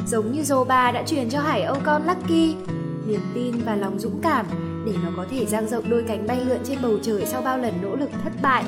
[0.07, 2.55] giống như dô ba đã truyền cho hải âu con Lucky,
[3.07, 4.45] niềm tin và lòng dũng cảm
[4.85, 7.57] để nó có thể dang rộng đôi cánh bay lượn trên bầu trời sau bao
[7.57, 8.63] lần nỗ lực thất bại.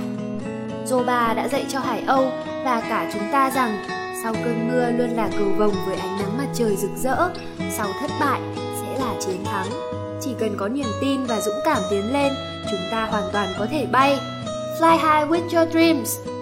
[0.86, 2.26] Dô ba đã dạy cho hải âu
[2.66, 3.84] và cả chúng ta rằng
[4.24, 7.30] sau cơn mưa luôn là cầu vồng với ánh nắng mặt trời rực rỡ,
[7.72, 8.42] sau thất bại
[8.82, 9.68] sẽ là chiến thắng.
[10.22, 12.34] Chỉ cần có niềm tin và dũng cảm tiến lên,
[12.72, 14.20] chúng ta hoàn toàn có thể bay.
[14.80, 16.33] Fly high with your dreams!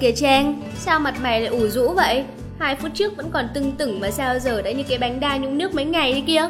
[0.00, 0.62] kìa Trang.
[0.78, 2.24] Sao mặt mày lại ủ rũ vậy?
[2.58, 5.36] Hai phút trước vẫn còn tưng tửng mà sao giờ đã như cái bánh đa
[5.36, 6.42] nhúng nước mấy ngày thế kia?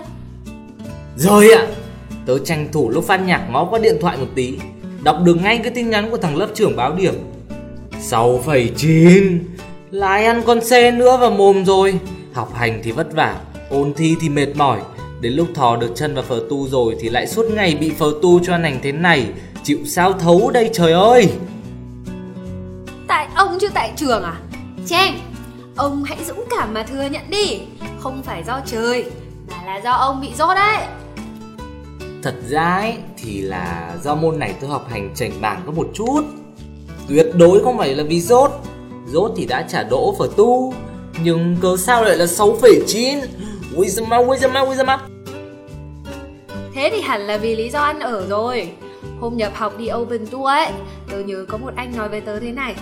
[1.16, 1.74] Rồi ạ à,
[2.26, 4.54] Tớ tranh thủ lúc phát nhạc ngó qua điện thoại một tí.
[5.02, 7.14] Đọc được ngay cái tin nhắn của thằng lớp trưởng báo điểm.
[8.00, 9.38] 6,9
[9.90, 11.94] Lại ăn con xe nữa và mồm rồi.
[12.32, 13.36] Học hành thì vất vả
[13.70, 14.80] Ôn thi thì mệt mỏi.
[15.20, 18.12] Đến lúc thò được chân vào phở tu rồi Thì lại suốt ngày bị phở
[18.22, 19.26] tu cho nành thế này.
[19.62, 21.28] Chịu sao thấu đây trời ơi?
[23.60, 24.40] chứ tại trường à?
[24.86, 25.14] Cheng
[25.76, 27.60] Ông hãy dũng cảm mà thừa nhận đi.
[28.00, 29.04] Không phải do trời
[29.50, 30.86] Mà là do ông bị rốt đấy.
[32.22, 35.88] Thật ra ấy, thì là do môn này tôi học hành chảnh mảng có một
[35.94, 36.20] chút.
[37.08, 38.50] Tuyệt đối không phải là vì rốt,
[39.06, 40.74] rốt thì đã trả đỗ phở tu
[41.22, 43.20] Nhưng cớ sao lại là 6,9
[43.76, 44.86] Ui giời mau, ui giời mau, ui giời
[46.74, 48.70] Thế thì hẳn là vì lý do ăn ở rồi.
[49.20, 50.68] Hôm nhập học đi open tour ấy
[51.10, 52.74] Tớ nhớ có một anh nói với tớ thế này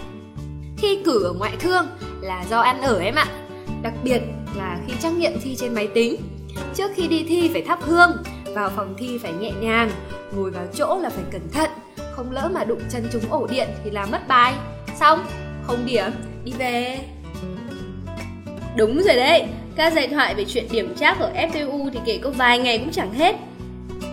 [0.81, 1.87] thi cử ở ngoại thương
[2.21, 3.27] là do ăn ở em ạ.
[3.83, 4.21] Đặc biệt
[4.57, 6.17] là khi trắc nghiệm thi trên máy tính.
[6.75, 8.17] Trước khi đi thi phải thắp hương,
[8.55, 9.91] vào phòng thi phải nhẹ nhàng,
[10.37, 11.71] ngồi vào chỗ là phải cẩn thận,
[12.17, 14.55] không lỡ mà đụng chân chúng ổ điện thì làm mất bài.
[15.01, 15.25] Xong,
[15.67, 16.11] không điểm,
[16.45, 16.99] đi về.
[18.77, 19.45] Đúng rồi đấy
[19.79, 22.91] ca giai thoại về chuyện điểm trác ở FTU thì kể có vài ngày cũng
[22.93, 23.37] chẳng hết.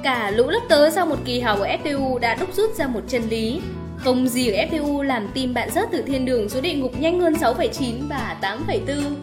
[0.03, 3.01] Cả lũ lớp tớ sau một kỳ học ở FTU đã đúc rút ra một
[3.07, 3.61] chân lý.
[4.05, 7.19] Không gì ở FTU làm tim bạn rớt từ thiên đường xuống địa ngục nhanh
[7.19, 9.15] hơn 6,9 và 8,4.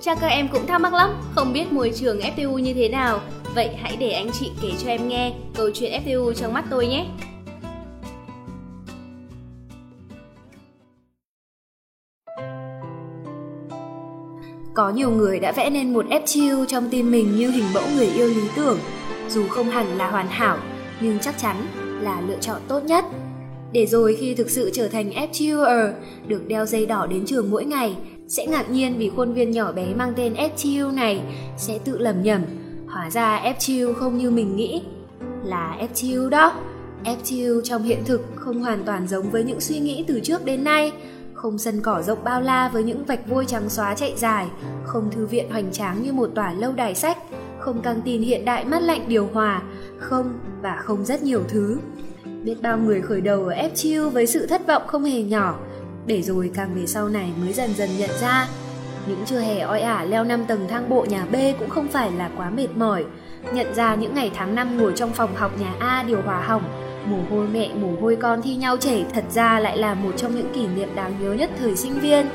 [0.00, 3.20] Chắc các em cũng thắc mắc lắm, không biết môi trường FTU như thế nào.
[3.54, 6.86] Vậy hãy để anh chị kể cho em nghe câu chuyện FTU trong mắt tôi
[6.86, 7.06] nhé.
[14.74, 18.06] Có nhiều người đã vẽ nên một FTU trong tim mình như hình mẫu người
[18.06, 18.78] yêu lý tưởng.
[19.28, 20.58] Dù không hẳn là hoàn hảo,
[21.00, 21.66] nhưng chắc chắn
[22.00, 23.04] là lựa chọn tốt nhất.
[23.74, 25.92] Để rồi khi thực sự trở thành FTUer,
[26.26, 27.96] được đeo dây đỏ đến trường mỗi ngày,
[28.28, 31.22] sẽ ngạc nhiên vì khuôn viên nhỏ bé mang tên FTU này
[31.58, 32.42] sẽ tự lầm nhầm.
[32.86, 34.82] Hóa ra FTU không như mình nghĩ,
[35.44, 36.52] là FTU đó.
[37.04, 40.64] FTU trong hiện thực không hoàn toàn giống với những suy nghĩ từ trước đến
[40.64, 40.92] nay,
[41.32, 44.46] không sân cỏ rộng bao la với những vạch vôi trắng xóa chạy dài,
[44.84, 47.18] không thư viện hoành tráng như một tòa lâu đài sách,
[47.58, 49.62] không căng tin hiện đại mát lạnh điều hòa,
[49.98, 51.78] không và không rất nhiều thứ.
[52.44, 55.58] Biết bao người khởi đầu ở FTU với sự thất vọng không hề nhỏ,
[56.06, 58.48] để rồi càng về sau này mới dần dần nhận ra
[59.06, 62.12] những trưa hè oi ả leo năm tầng thang bộ nhà B cũng không phải
[62.12, 63.04] là quá mệt mỏi.
[63.52, 66.62] Nhận ra những ngày tháng năm ngồi trong phòng học nhà A điều hòa hỏng,
[67.06, 70.34] mồ hôi mẹ mồ hôi con thi nhau chảy thật ra lại là một trong
[70.34, 72.26] những kỷ niệm đáng nhớ nhất thời sinh viên.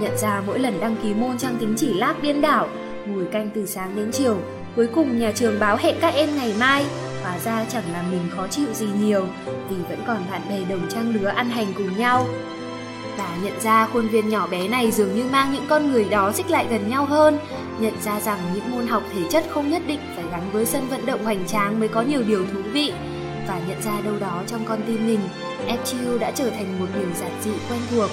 [0.00, 2.68] Nhận ra mỗi lần đăng ký môn trang tính chỉ lác điên đảo,
[3.06, 4.36] ngồi canh từ sáng đến chiều,
[4.76, 6.84] cuối cùng nhà trường báo hẹn các em ngày mai,
[7.26, 9.26] hóa ra chẳng làm mình khó chịu gì nhiều,
[9.68, 12.26] vì vẫn còn bạn bè đồng trang lứa ăn hành cùng nhau.
[13.18, 16.32] Và nhận ra khuôn viên nhỏ bé này dường như mang những con người đó
[16.32, 17.38] xích lại gần nhau hơn,
[17.78, 20.88] nhận ra rằng những môn học thể chất không nhất định phải gắn với sân
[20.88, 22.92] vận động hoành tráng mới có nhiều điều thú vị,
[23.48, 25.20] và nhận ra đâu đó trong con tim mình,
[25.68, 28.10] FGU đã trở thành một điều giản dị quen thuộc.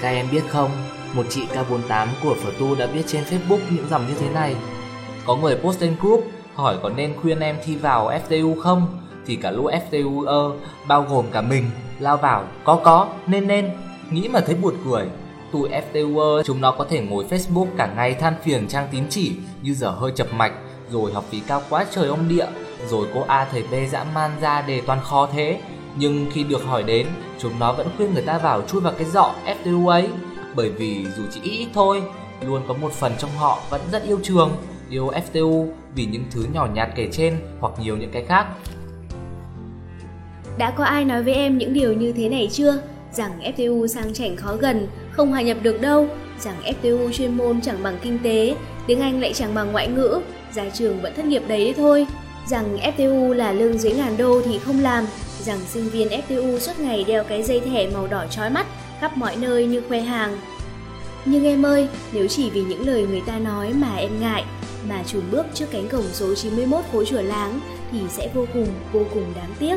[0.00, 0.70] Các em biết không,
[1.12, 4.56] một chị K48 của Phở Tu đã viết trên Facebook những dòng như thế này.
[5.26, 6.24] Có người post lên group
[6.54, 8.86] hỏi có nên khuyên em thi vào FTU không?
[9.26, 9.70] Thì cả lũ
[10.26, 10.50] ơ
[10.88, 11.64] bao gồm cả mình,
[11.98, 13.70] lao vào, có có, nên nên.
[14.10, 15.04] Nghĩ mà thấy buồn cười.
[15.52, 19.32] Tụi FTUer chúng nó có thể ngồi Facebook cả ngày than phiền trang tín chỉ
[19.62, 20.52] như giờ hơi chập mạch,
[20.90, 22.46] rồi học phí cao quá trời ông địa,
[22.88, 25.60] rồi cô A thầy B dã man ra đề toàn khó thế.
[25.96, 27.06] Nhưng khi được hỏi đến,
[27.38, 30.08] chúng nó vẫn khuyên người ta vào chui vào cái dọ FTU ấy.
[30.54, 32.02] Bởi vì dù chỉ ít, ít thôi,
[32.46, 34.50] luôn có một phần trong họ vẫn rất yêu trường,
[34.90, 38.46] yêu FTU vì những thứ nhỏ nhặt kể trên hoặc nhiều những cái khác.
[40.58, 42.82] Đã có ai nói với em những điều như thế này chưa?
[43.12, 47.60] Rằng FTU sang chảnh khó gần, không hòa nhập được đâu, rằng FTU chuyên môn
[47.60, 50.20] chẳng bằng kinh tế, tiếng Anh lại chẳng bằng ngoại ngữ,
[50.52, 52.06] ra trường vẫn thất nghiệp đấy thôi.
[52.46, 55.04] Rằng FTU là lương dưới ngàn đô thì không làm,
[55.40, 58.66] rằng sinh viên FTU suốt ngày đeo cái dây thẻ màu đỏ chói mắt
[59.00, 60.38] khắp mọi nơi như khoe hàng.
[61.24, 64.44] Nhưng em ơi, nếu chỉ vì những lời người ta nói mà em ngại,
[64.88, 67.60] mà chùn bước trước cánh cổng số 91 phố chùa láng
[67.92, 69.76] thì sẽ vô cùng, vô cùng đáng tiếc.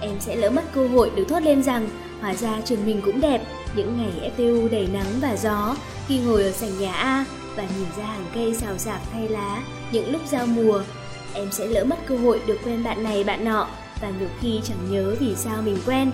[0.00, 1.88] Em sẽ lỡ mất cơ hội được thốt lên rằng
[2.20, 3.42] hóa ra trường mình cũng đẹp,
[3.76, 5.76] những ngày FTU đầy nắng và gió,
[6.08, 7.24] khi ngồi ở sảnh nhà A
[7.56, 10.82] và nhìn ra hàng cây xào xạc thay lá, những lúc giao mùa.
[11.34, 13.68] Em sẽ lỡ mất cơ hội được quen bạn này bạn nọ
[14.00, 16.10] và nhiều khi chẳng nhớ vì sao mình quen.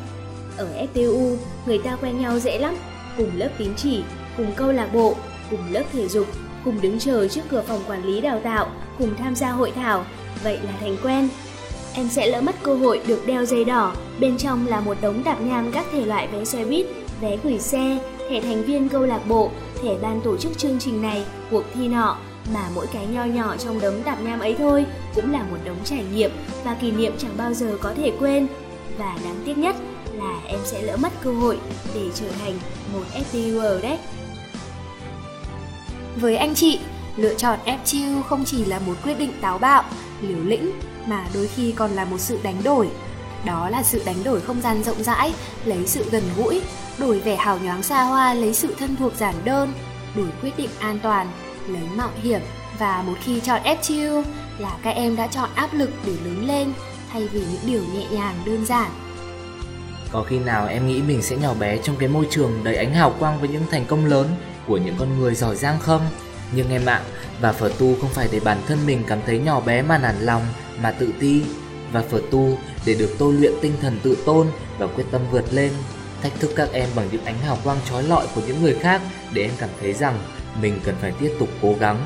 [0.57, 2.77] Ở FTU, người ta quen nhau dễ lắm,
[3.17, 4.03] cùng lớp tín chỉ,
[4.37, 5.15] cùng câu lạc bộ,
[5.51, 6.27] cùng lớp thể dục,
[6.65, 10.05] cùng đứng chờ trước cửa phòng quản lý đào tạo, cùng tham gia hội thảo,
[10.45, 11.29] vậy là thành quen.
[11.95, 15.23] Em sẽ lỡ mất cơ hội được đeo dây đỏ, bên trong là một đống
[15.23, 16.87] tạp nham các thể loại vé xe buýt,
[17.21, 17.99] vé gửi xe,
[18.31, 19.51] thẻ thành viên câu lạc bộ,
[19.83, 22.17] thẻ ban tổ chức chương trình này, cuộc thi nọ,
[22.55, 25.79] mà mỗi cái nho nhỏ trong đống tạp nham ấy thôi cũng là một đống
[25.85, 26.31] trải nghiệm
[26.65, 28.47] và kỷ niệm chẳng bao giờ có thể quên.
[28.99, 29.77] Và đáng tiếc nhất
[30.19, 31.59] là em sẽ lỡ mất cơ hội
[31.95, 32.59] để trở thành
[32.93, 33.99] một FTUer đấy.
[36.17, 36.79] Với anh chị,
[37.17, 39.85] lựa chọn FTU không chỉ là một quyết định táo bạo,
[40.21, 40.71] liều lĩnh
[41.07, 42.89] mà đôi khi còn là một sự đánh đổi.
[43.45, 45.35] Đó là sự đánh đổi không gian rộng rãi,
[45.65, 46.63] lấy sự gần gũi,
[46.99, 49.73] đổi vẻ hào nhoáng xa hoa lấy sự thân thuộc giản đơn,
[50.17, 51.27] đổi quyết định an toàn,
[51.69, 52.41] lấy mạo hiểm
[52.79, 54.23] và một khi chọn FTU
[54.59, 56.73] là các em đã chọn áp lực để lớn lên
[57.13, 58.91] thay vì những điều nhẹ nhàng đơn giản.
[60.13, 62.95] Có khi nào em nghĩ mình sẽ nhỏ bé trong cái môi trường đầy ánh
[62.95, 64.29] hào quang với những thành công lớn
[64.71, 66.01] của những con người giỏi giang không?
[66.55, 67.03] Nhưng em ạ,
[67.41, 70.21] và phở tu không phải để bản thân mình cảm thấy nhỏ bé mà nản
[70.21, 70.43] lòng,
[70.83, 71.43] mà tự ti.
[71.93, 74.47] Và phở tu để được tôi luyện tinh thần tự tôn
[74.79, 75.73] và quyết tâm vượt lên.
[76.23, 79.03] Thách thức các em bằng những ánh hào quang trói lọi của những người khác
[79.33, 80.19] để em cảm thấy rằng
[80.61, 81.99] mình cần phải tiếp tục cố gắng.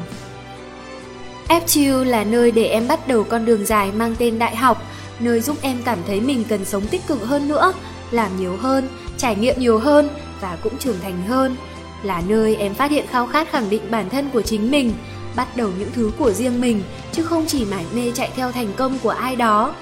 [1.49, 4.83] FGU là nơi để em bắt đầu con đường dài mang tên đại học,
[5.21, 7.73] nơi giúp em cảm thấy mình cần sống tích cực hơn nữa,
[8.11, 10.09] làm nhiều hơn, trải nghiệm nhiều hơn
[10.41, 11.57] và cũng trưởng thành hơn.
[12.05, 14.93] Là nơi em phát hiện khao khát khẳng định bản thân của chính mình,
[15.37, 16.83] bắt đầu những thứ của riêng mình
[17.13, 19.75] chứ không chỉ mải mê chạy theo thành công của ai đó.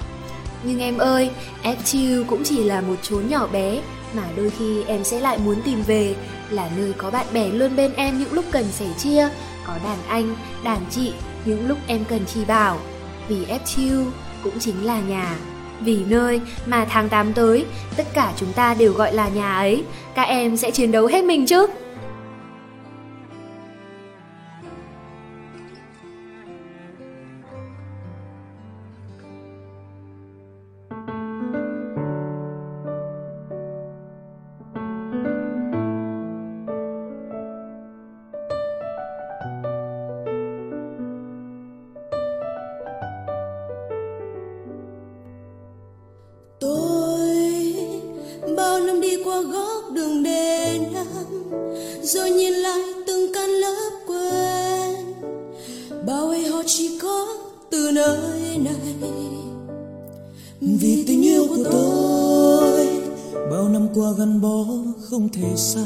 [0.63, 1.29] Nhưng em ơi,
[1.63, 3.81] FTU cũng chỉ là một chốn nhỏ bé
[4.13, 6.15] mà đôi khi em sẽ lại muốn tìm về
[6.49, 9.29] là nơi có bạn bè luôn bên em những lúc cần sẻ chia,
[9.67, 11.13] có đàn anh, đàn chị
[11.45, 12.77] những lúc em cần chỉ bảo.
[13.27, 14.05] Vì FTU
[14.43, 15.35] cũng chính là nhà.
[15.79, 17.65] Vì nơi mà tháng 8 tới,
[17.97, 19.83] tất cả chúng ta đều gọi là nhà ấy,
[20.15, 21.67] các em sẽ chiến đấu hết mình chứ.
[65.57, 65.85] Xa.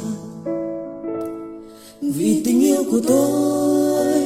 [2.02, 4.26] Vì tình yêu của tôi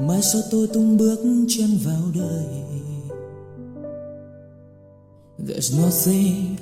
[0.00, 1.18] mai sau tôi tung bước
[1.48, 2.62] chân vào đời.
[5.48, 6.56] There's nothing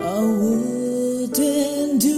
[0.00, 2.14] I wouldn't do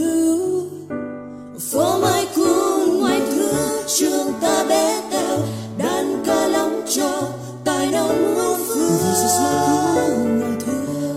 [1.58, 5.38] For my cool ngoài cửa trường ta bé tẹo
[5.78, 7.28] đàn ca lắm cho
[7.64, 10.56] tài nào muôn phương This my ngoài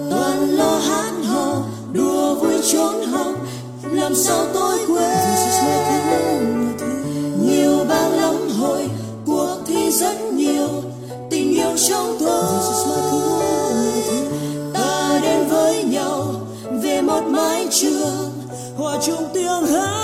[0.09, 1.63] toàn lo hát hò
[1.93, 3.33] đùa vui trốn học
[4.09, 5.09] làm sao tôi quên?
[7.45, 8.89] Nhiều bao lắm hồi
[9.25, 10.67] cuộc thi rất nhiều.
[11.29, 12.43] Tình yêu trong tôi
[14.73, 16.33] ta đến với nhau
[16.83, 18.31] về một mái trường.
[18.77, 19.98] Hòa chung tiếng hát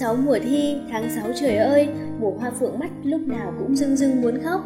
[0.00, 1.88] 6 mùa thi, tháng 6 trời ơi,
[2.20, 4.60] mùa hoa phượng mắt lúc nào cũng rưng rưng muốn khóc.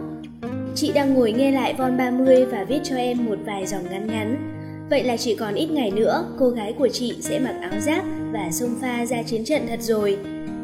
[0.75, 4.07] Chị đang ngồi nghe lại Von 30 và viết cho em một vài dòng ngắn
[4.07, 4.51] ngắn.
[4.91, 8.05] Vậy là chỉ còn ít ngày nữa, cô gái của chị sẽ mặc áo giáp
[8.33, 10.19] và xông pha ra chiến trận thật rồi.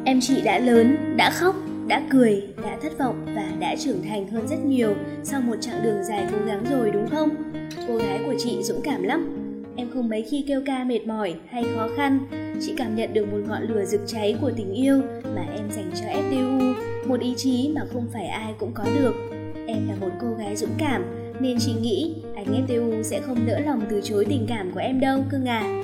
[0.04, 1.56] Em chị đã lớn, đã khóc,
[1.86, 5.82] đã cười, đã thất vọng và đã trưởng thành hơn rất nhiều sau một chặng
[5.82, 7.30] đường dài cố gắng rồi đúng không?
[7.88, 9.39] Cô gái của chị dũng cảm lắm.
[9.80, 12.26] Em không mấy khi kêu ca mệt mỏi hay khó khăn,
[12.60, 15.02] chị cảm nhận được một ngọn lửa rực cháy của tình yêu
[15.34, 16.74] mà em dành cho FTU,
[17.06, 19.14] một ý chí mà không phải ai cũng có được.
[19.66, 21.04] Em là một cô gái dũng cảm,
[21.40, 25.00] nên chị nghĩ anh FTU sẽ không nỡ lòng từ chối tình cảm của em
[25.00, 25.82] đâu, cưng à.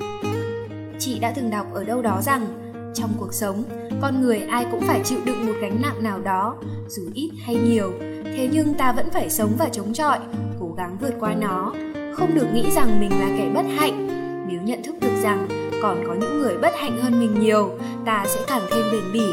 [0.98, 2.46] Chị đã từng đọc ở đâu đó rằng
[2.94, 3.62] trong cuộc sống,
[4.02, 6.56] con người ai cũng phải chịu đựng một gánh nặng nào đó,
[6.88, 7.92] dù ít hay nhiều.
[8.24, 10.18] Thế nhưng ta vẫn phải sống và chống chọi,
[10.60, 11.74] cố gắng vượt qua nó.
[12.16, 14.08] Không được nghĩ rằng mình là kẻ bất hạnh.
[14.48, 15.48] Nếu nhận thức được rằng
[15.82, 17.70] còn có những người bất hạnh hơn mình nhiều,
[18.04, 19.24] ta sẽ càng thêm bền bỉ.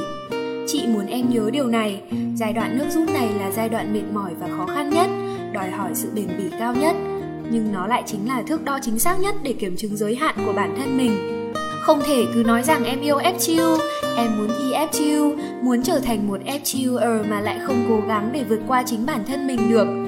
[0.67, 2.01] Chị muốn em nhớ điều này,
[2.35, 5.07] giai đoạn nước rút này là giai đoạn mệt mỏi và khó khăn nhất,
[5.53, 6.95] đòi hỏi sự bền bỉ cao nhất.
[7.51, 10.35] Nhưng nó lại chính là thước đo chính xác nhất để kiểm chứng giới hạn
[10.45, 11.11] của bản thân mình.
[11.81, 13.77] Không thể cứ nói rằng em yêu FTU,
[14.17, 18.43] em muốn thi FTU, muốn trở thành một FTUer mà lại không cố gắng để
[18.49, 20.02] vượt qua chính bản thân mình được.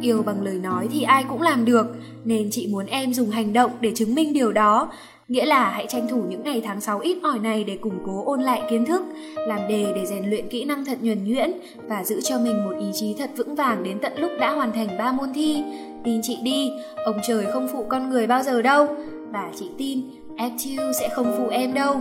[0.00, 1.86] Yêu bằng lời nói thì ai cũng làm được,
[2.24, 4.92] nên chị muốn em dùng hành động để chứng minh điều đó.
[5.28, 8.22] Nghĩa là hãy tranh thủ những ngày tháng 6 ít ỏi này để củng cố
[8.26, 9.02] ôn lại kiến thức,
[9.34, 11.52] làm đề để rèn luyện kỹ năng thật nhuần nhuyễn
[11.88, 14.72] và giữ cho mình một ý chí thật vững vàng đến tận lúc đã hoàn
[14.72, 15.62] thành 3 môn thi.
[16.04, 16.70] Tin chị đi,
[17.04, 18.86] ông trời không phụ con người bao giờ đâu.
[19.32, 20.00] Và chị tin
[20.36, 21.96] FTU sẽ không phụ em đâu.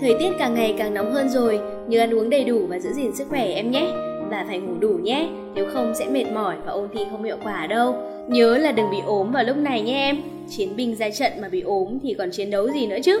[0.00, 2.92] Thời tiết càng ngày càng nóng hơn rồi, nhớ ăn uống đầy đủ và giữ
[2.92, 6.56] gìn sức khỏe em nhé là phải ngủ đủ nhé, nếu không sẽ mệt mỏi
[6.66, 7.94] và ôn thi không hiệu quả đâu.
[8.28, 10.16] Nhớ là đừng bị ốm vào lúc này nhé em.
[10.48, 13.20] Chiến binh ra trận mà bị ốm thì còn chiến đấu gì nữa chứ.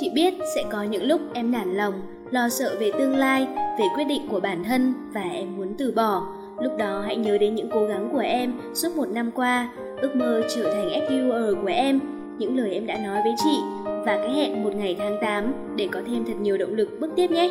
[0.00, 1.94] Chị biết sẽ có những lúc em nản lòng,
[2.30, 3.46] lo sợ về tương lai,
[3.78, 6.26] về quyết định của bản thân và em muốn từ bỏ.
[6.60, 9.68] Lúc đó hãy nhớ đến những cố gắng của em suốt một năm qua,
[10.00, 12.00] ước mơ trở thành FUR của em,
[12.38, 15.88] những lời em đã nói với chị và cái hẹn một ngày tháng 8 để
[15.92, 17.50] có thêm thật nhiều động lực bước tiếp nhé.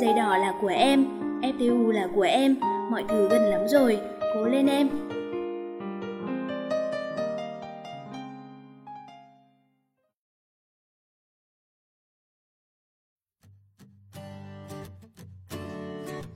[0.00, 1.06] Giấy đỏ là của em,
[1.44, 2.56] FTU là của em,
[2.90, 3.98] mọi thứ gần lắm rồi,
[4.34, 4.88] cố lên em.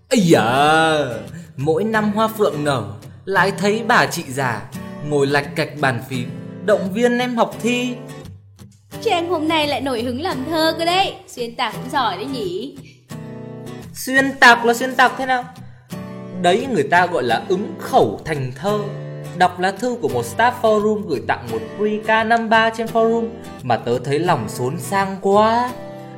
[0.09, 1.04] Ây da,
[1.56, 2.92] mỗi năm hoa phượng nở,
[3.24, 4.70] lại thấy bà chị già
[5.09, 6.28] ngồi lạch cạch bàn phím,
[6.66, 7.94] động viên em học thi.
[9.02, 12.26] Trang hôm nay lại nổi hứng làm thơ cơ đấy Xuyên tạc cũng giỏi đấy
[12.26, 12.76] nhỉ
[14.05, 15.44] Xuyên tạc là xuyên tạc thế nào?
[16.42, 18.78] Đấy người ta gọi là ứng khẩu thành thơ.
[19.36, 23.28] Đọc lá thư của một staff forum gửi tặng một free K53 trên forum
[23.62, 25.70] mà tớ thấy lòng xốn sang quá.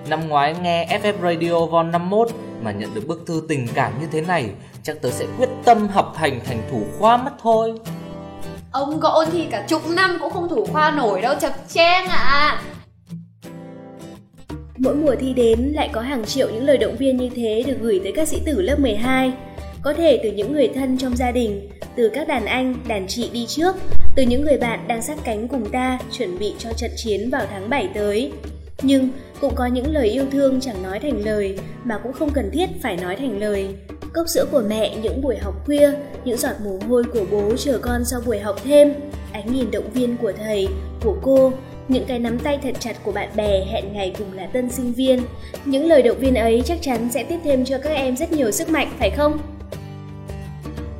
[0.09, 2.28] Năm ngoái nghe FF Radio Von 51
[2.62, 4.51] mà nhận được bức thư tình cảm như thế này,
[4.83, 7.72] chắc tớ sẽ quyết tâm học hành thành thủ khoa mất thôi.
[8.72, 12.09] Ông có ôn thi cả chục năm cũng không thủ khoa nổi đâu chập trang
[12.09, 12.62] ạ.
[14.83, 17.76] Mỗi mùa thi đến lại có hàng triệu những lời động viên như thế được
[17.81, 19.33] gửi tới các sĩ tử lớp 12.
[19.83, 23.31] Có thể từ những người thân trong gia đình, từ các đàn anh, đàn chị
[23.33, 23.76] đi trước,
[24.16, 27.47] từ những người bạn đang sát cánh cùng ta chuẩn bị cho trận chiến vào
[27.51, 28.33] tháng 7 tới.
[28.83, 29.09] Nhưng
[29.41, 32.66] cũng có những lời yêu thương chẳng nói thành lời mà cũng không cần thiết
[32.83, 33.68] phải nói thành lời.
[34.12, 35.93] Cốc sữa của mẹ những buổi học khuya,
[36.24, 38.95] những giọt mồ hôi của bố chờ con sau buổi học thêm,
[39.33, 40.68] ánh nhìn động viên của thầy,
[41.05, 41.53] của cô,
[41.91, 44.93] những cái nắm tay thật chặt của bạn bè hẹn ngày cùng là tân sinh
[44.93, 45.22] viên.
[45.64, 48.51] Những lời động viên ấy chắc chắn sẽ tiếp thêm cho các em rất nhiều
[48.51, 49.38] sức mạnh, phải không?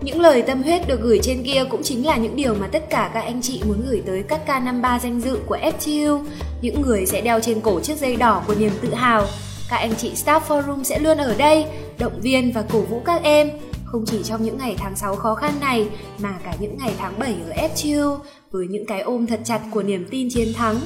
[0.03, 2.91] Những lời tâm huyết được gửi trên kia cũng chính là những điều mà tất
[2.91, 6.25] cả các anh chị muốn gửi tới các K53 danh dự của FTU.
[6.63, 9.27] Những người sẽ đeo trên cổ chiếc dây đỏ của niềm tự hào.
[9.71, 11.65] Các anh chị staff forum sẽ luôn ở đây,
[11.99, 13.51] động viên và cổ vũ các em.
[13.85, 15.87] Không chỉ trong những ngày tháng 6 khó khăn này,
[16.19, 18.19] mà cả những ngày tháng 7 ở FTU,
[18.51, 20.81] với những cái ôm thật chặt của niềm tin chiến thắng.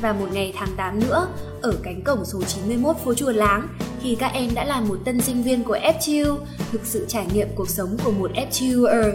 [0.00, 1.28] Và một ngày tháng 8 nữa,
[1.62, 3.68] ở cánh cổng số 91 phố Chùa Láng,
[4.02, 6.38] khi các em đã là một tân sinh viên của FTU,
[6.72, 9.12] thực sự trải nghiệm cuộc sống của một FTUer.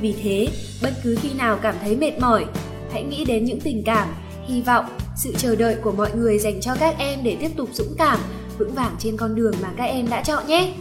[0.00, 0.48] Vì thế,
[0.82, 2.44] bất cứ khi nào cảm thấy mệt mỏi,
[2.92, 4.08] hãy nghĩ đến những tình cảm,
[4.46, 4.84] hy vọng,
[5.16, 8.18] sự chờ đợi của mọi người dành cho các em để tiếp tục dũng cảm,
[8.58, 10.74] vững vàng trên con đường mà các em đã chọn nhé.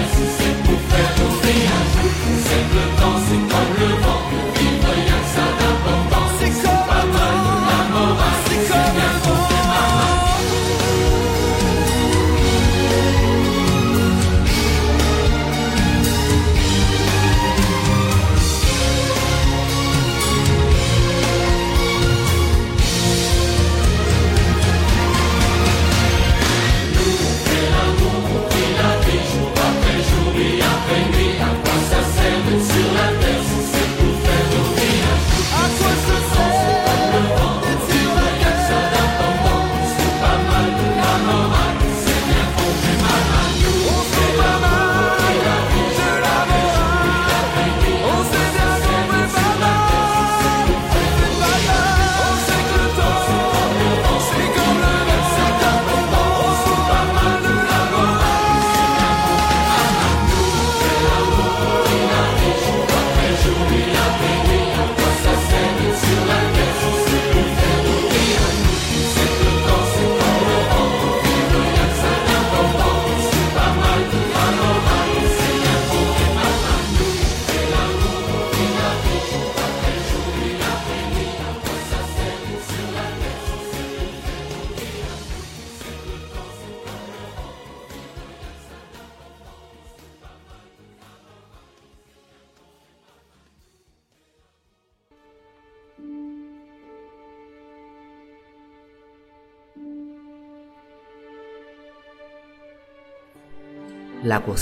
[0.00, 0.39] Yes.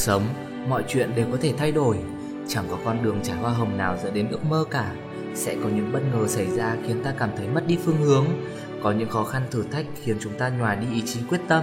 [0.08, 0.22] Sống,
[0.68, 1.96] mọi chuyện đều có thể thay đổi.
[2.48, 4.92] Chẳng có con đường trải hoa hồng nào dẫn đến ước mơ cả.
[5.34, 8.24] Sẽ có những bất ngờ xảy ra khiến ta cảm thấy mất đi phương hướng.
[8.82, 11.62] Có những khó khăn thử thách khiến chúng ta nhòa đi ý chí quyết tâm.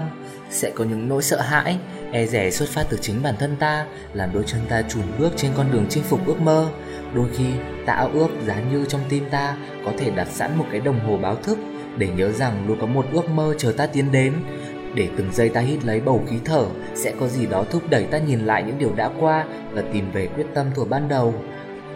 [0.49, 1.77] Sẽ có những nỗi sợ hãi,
[2.11, 5.31] e rẻ xuất phát từ chính bản thân ta Làm đôi chân ta chùn bước
[5.35, 6.69] trên con đường chinh phục ước mơ.
[7.15, 7.45] Đôi khi
[7.85, 10.99] ta ao ước giá như trong tim ta có thể đặt sẵn một cái đồng
[10.99, 11.57] hồ báo thức
[11.97, 14.33] Để nhớ rằng luôn có một ước mơ chờ ta tiến đến
[14.95, 16.65] để từng giây ta hít lấy bầu khí thở
[16.95, 20.11] sẽ có gì đó thúc đẩy ta nhìn lại những điều đã qua và tìm
[20.11, 21.33] về quyết tâm thuở ban đầu.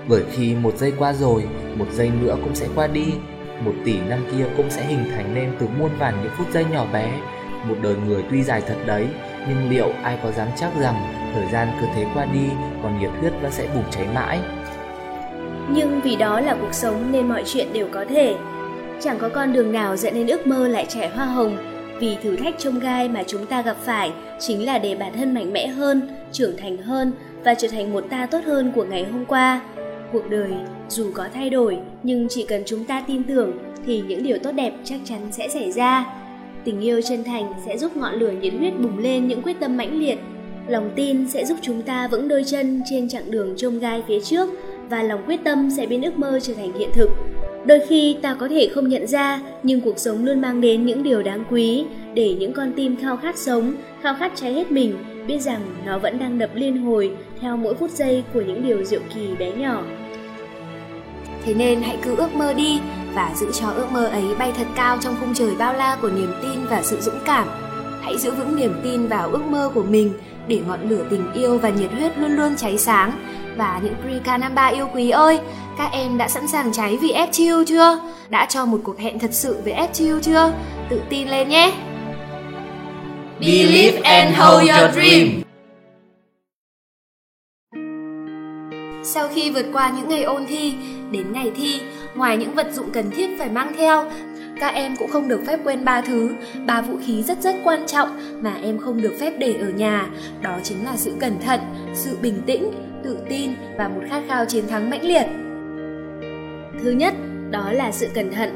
[0.07, 1.43] Bởi khi một giây qua rồi
[1.75, 3.05] một giây nữa cũng sẽ qua đi
[3.65, 6.65] một tỷ năm kia cũng sẽ hình thành nên từ muôn vàn những phút giây
[6.71, 7.11] nhỏ bé.
[7.65, 9.07] Một đời người tuy dài thật đấy
[9.47, 10.95] nhưng liệu ai có dám chắc rằng
[11.33, 12.49] thời gian cứ thế qua đi
[12.83, 14.39] còn nhiệt huyết vẫn sẽ bùng cháy mãi?
[15.71, 18.35] Nhưng vì đó là cuộc sống nên mọi chuyện đều có thể.
[19.01, 21.57] Chẳng có con đường nào dẫn đến ước mơ lại trẻ hoa hồng,
[21.99, 25.33] vì thử thách trông gai mà chúng ta gặp phải chính là để bản thân
[25.33, 27.11] mạnh mẽ hơn, trưởng thành hơn
[27.43, 29.61] và trở thành một ta tốt hơn của ngày hôm qua.
[30.13, 30.51] Cuộc đời
[30.89, 34.51] dù có thay đổi nhưng chỉ cần chúng ta tin tưởng thì những điều tốt
[34.51, 36.05] đẹp chắc chắn sẽ xảy ra.
[36.63, 39.77] Tình yêu chân thành sẽ giúp ngọn lửa nhiệt huyết bùng lên những quyết tâm
[39.77, 40.17] mãnh liệt.
[40.67, 44.19] Lòng tin sẽ giúp chúng ta vững đôi chân trên chặng đường trông gai phía
[44.19, 44.49] trước
[44.89, 47.09] và lòng quyết tâm sẽ biến ước mơ trở thành hiện thực.
[47.65, 51.03] Đôi khi ta có thể không nhận ra, nhưng cuộc sống luôn mang đến những
[51.03, 54.97] điều đáng quý để những con tim khao khát sống, khao khát cháy hết mình,
[55.27, 57.11] biết rằng nó vẫn đang đập liên hồi
[57.41, 59.83] theo mỗi phút giây của những điều diệu kỳ bé nhỏ.
[61.45, 62.79] Thế nên hãy cứ ước mơ đi
[63.13, 66.09] và giữ cho ước mơ ấy bay thật cao trong khung trời bao la của
[66.09, 67.47] niềm tin và sự dũng cảm.
[68.01, 70.13] Hãy giữ vững niềm tin vào ước mơ của mình
[70.47, 73.11] để ngọn lửa tình yêu và nhiệt huyết luôn luôn cháy sáng.
[73.59, 75.39] Và những Prika Namba yêu quý ơi,
[75.77, 78.01] các em đã sẵn sàng cháy vì FTU chưa?
[78.29, 80.53] Đã cho một cuộc hẹn thật sự với FTU chưa?
[80.89, 81.73] Tự tin lên nhé!
[83.39, 85.41] Believe and hold your dream
[89.03, 90.73] Sau khi vượt qua những ngày ôn thi,
[91.11, 91.81] đến ngày thi,
[92.15, 94.11] ngoài những vật dụng cần thiết phải mang theo,
[94.59, 96.29] các em cũng không được phép quên ba thứ,
[96.65, 100.07] ba vũ khí rất rất quan trọng mà em không được phép để ở nhà.
[100.41, 101.59] Đó chính là sự cẩn thận,
[101.93, 105.25] sự bình tĩnh, tự tin và một khát khao chiến thắng mãnh liệt.
[106.83, 107.13] Thứ nhất,
[107.51, 108.49] đó là sự cẩn thận.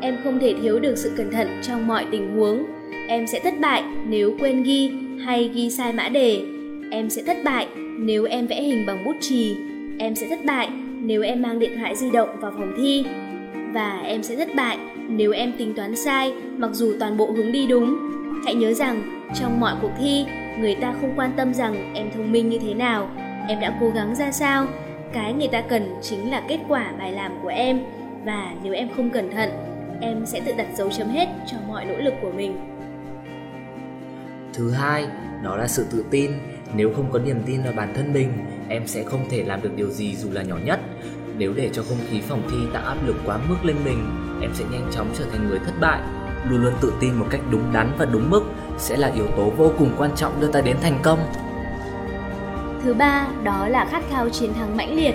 [0.00, 2.66] Em không thể thiếu được sự cẩn thận trong mọi tình huống.
[3.08, 4.92] Em sẽ thất bại nếu quên ghi
[5.24, 6.42] hay ghi sai mã đề.
[6.90, 7.68] Em sẽ thất bại
[7.98, 9.56] nếu em vẽ hình bằng bút chì.
[9.98, 10.68] Em sẽ thất bại
[11.00, 13.04] nếu em mang điện thoại di động vào phòng thi.
[13.72, 14.78] Và em sẽ thất bại
[15.08, 17.98] nếu em tính toán sai mặc dù toàn bộ hướng đi đúng.
[18.44, 20.24] Hãy nhớ rằng, trong mọi cuộc thi,
[20.60, 23.10] người ta không quan tâm rằng em thông minh như thế nào,
[23.50, 24.66] em đã cố gắng ra sao.
[25.12, 27.80] Cái người ta cần chính là kết quả bài làm của em.
[28.24, 29.50] Và nếu em không cẩn thận,
[30.00, 32.56] em sẽ tự đặt dấu chấm hết cho mọi nỗ lực của mình.
[34.52, 35.06] Thứ hai,
[35.42, 36.30] đó là sự tự tin.
[36.74, 38.32] Nếu không có niềm tin vào bản thân mình,
[38.68, 40.80] em sẽ không thể làm được điều gì dù là nhỏ nhất.
[41.38, 44.04] Nếu để cho không khí phòng thi tạo áp lực quá mức lên mình,
[44.42, 46.00] em sẽ nhanh chóng trở thành người thất bại.
[46.48, 48.42] Luôn luôn tự tin một cách đúng đắn và đúng mức
[48.78, 51.18] sẽ là yếu tố vô cùng quan trọng đưa ta đến thành công.
[52.84, 55.14] Thứ ba, đó là khát khao chiến thắng mãnh liệt.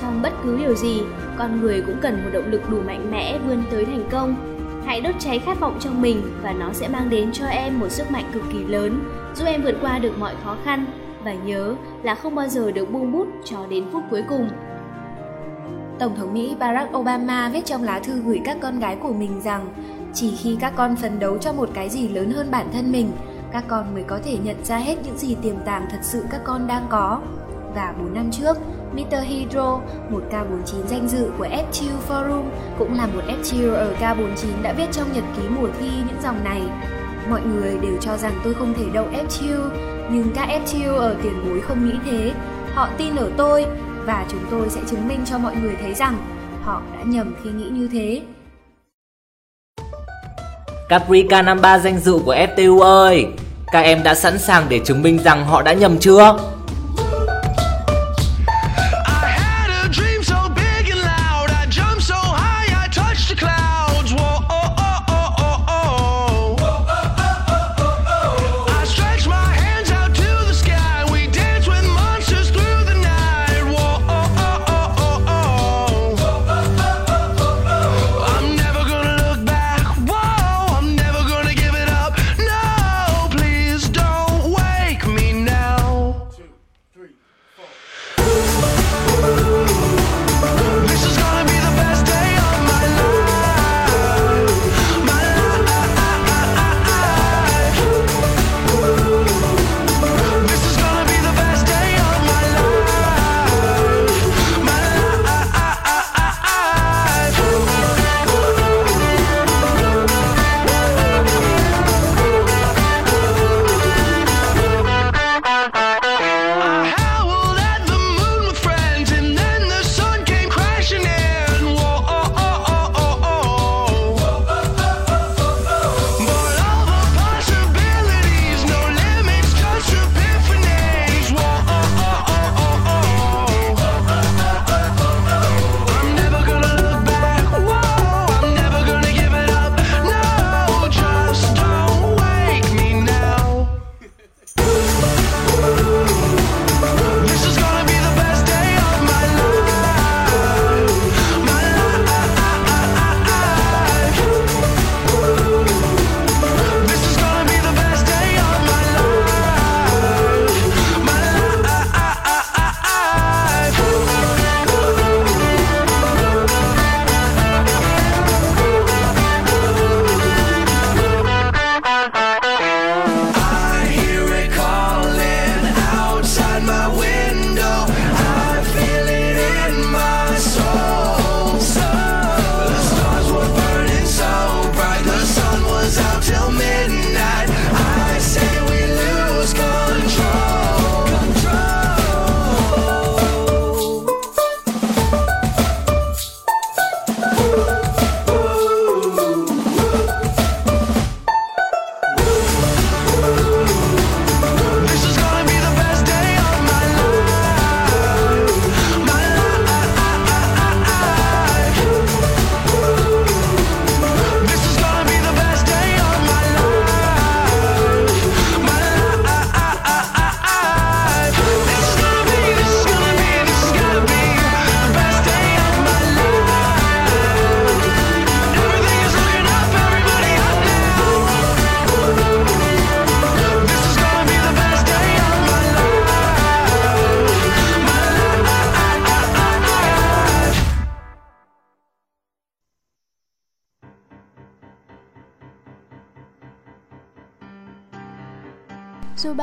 [0.00, 1.00] Trong bất cứ điều gì,
[1.38, 4.36] con người cũng cần một động lực đủ mạnh mẽ vươn tới thành công.
[4.86, 7.88] Hãy đốt cháy khát vọng trong mình và nó sẽ mang đến cho em một
[7.88, 9.00] sức mạnh cực kỳ lớn,
[9.34, 10.84] giúp em vượt qua được mọi khó khăn
[11.24, 14.48] và nhớ là không bao giờ được buông bút cho đến phút cuối cùng.
[15.98, 19.40] Tổng thống Mỹ Barack Obama viết trong lá thư gửi các con gái của mình
[19.40, 19.68] rằng
[20.14, 23.10] chỉ khi các con phấn đấu cho một cái gì lớn hơn bản thân mình,
[23.52, 26.40] các con mới có thể nhận ra hết những gì tiềm tàng thật sự các
[26.44, 27.20] con đang có.
[27.74, 28.56] Và 4 năm trước,
[28.92, 29.14] Mr.
[29.22, 29.80] Hydro,
[30.10, 32.42] một K49 danh dự của F2 Forum,
[32.78, 36.44] cũng là một F2 ở K49 đã viết trong nhật ký mùa thi những dòng
[36.44, 36.62] này.
[37.30, 39.70] Mọi người đều cho rằng tôi không thể đậu F2,
[40.10, 42.32] nhưng các F2 ở tiền bối không nghĩ thế.
[42.74, 43.66] Họ tin ở tôi
[44.06, 46.16] và chúng tôi sẽ chứng minh cho mọi người thấy rằng
[46.62, 48.22] họ đã nhầm khi nghĩ như thế.
[50.90, 53.26] Caprica năm 3 danh dự của FTU ơi,
[53.72, 56.38] các em đã sẵn sàng để chứng minh rằng họ đã nhầm chưa?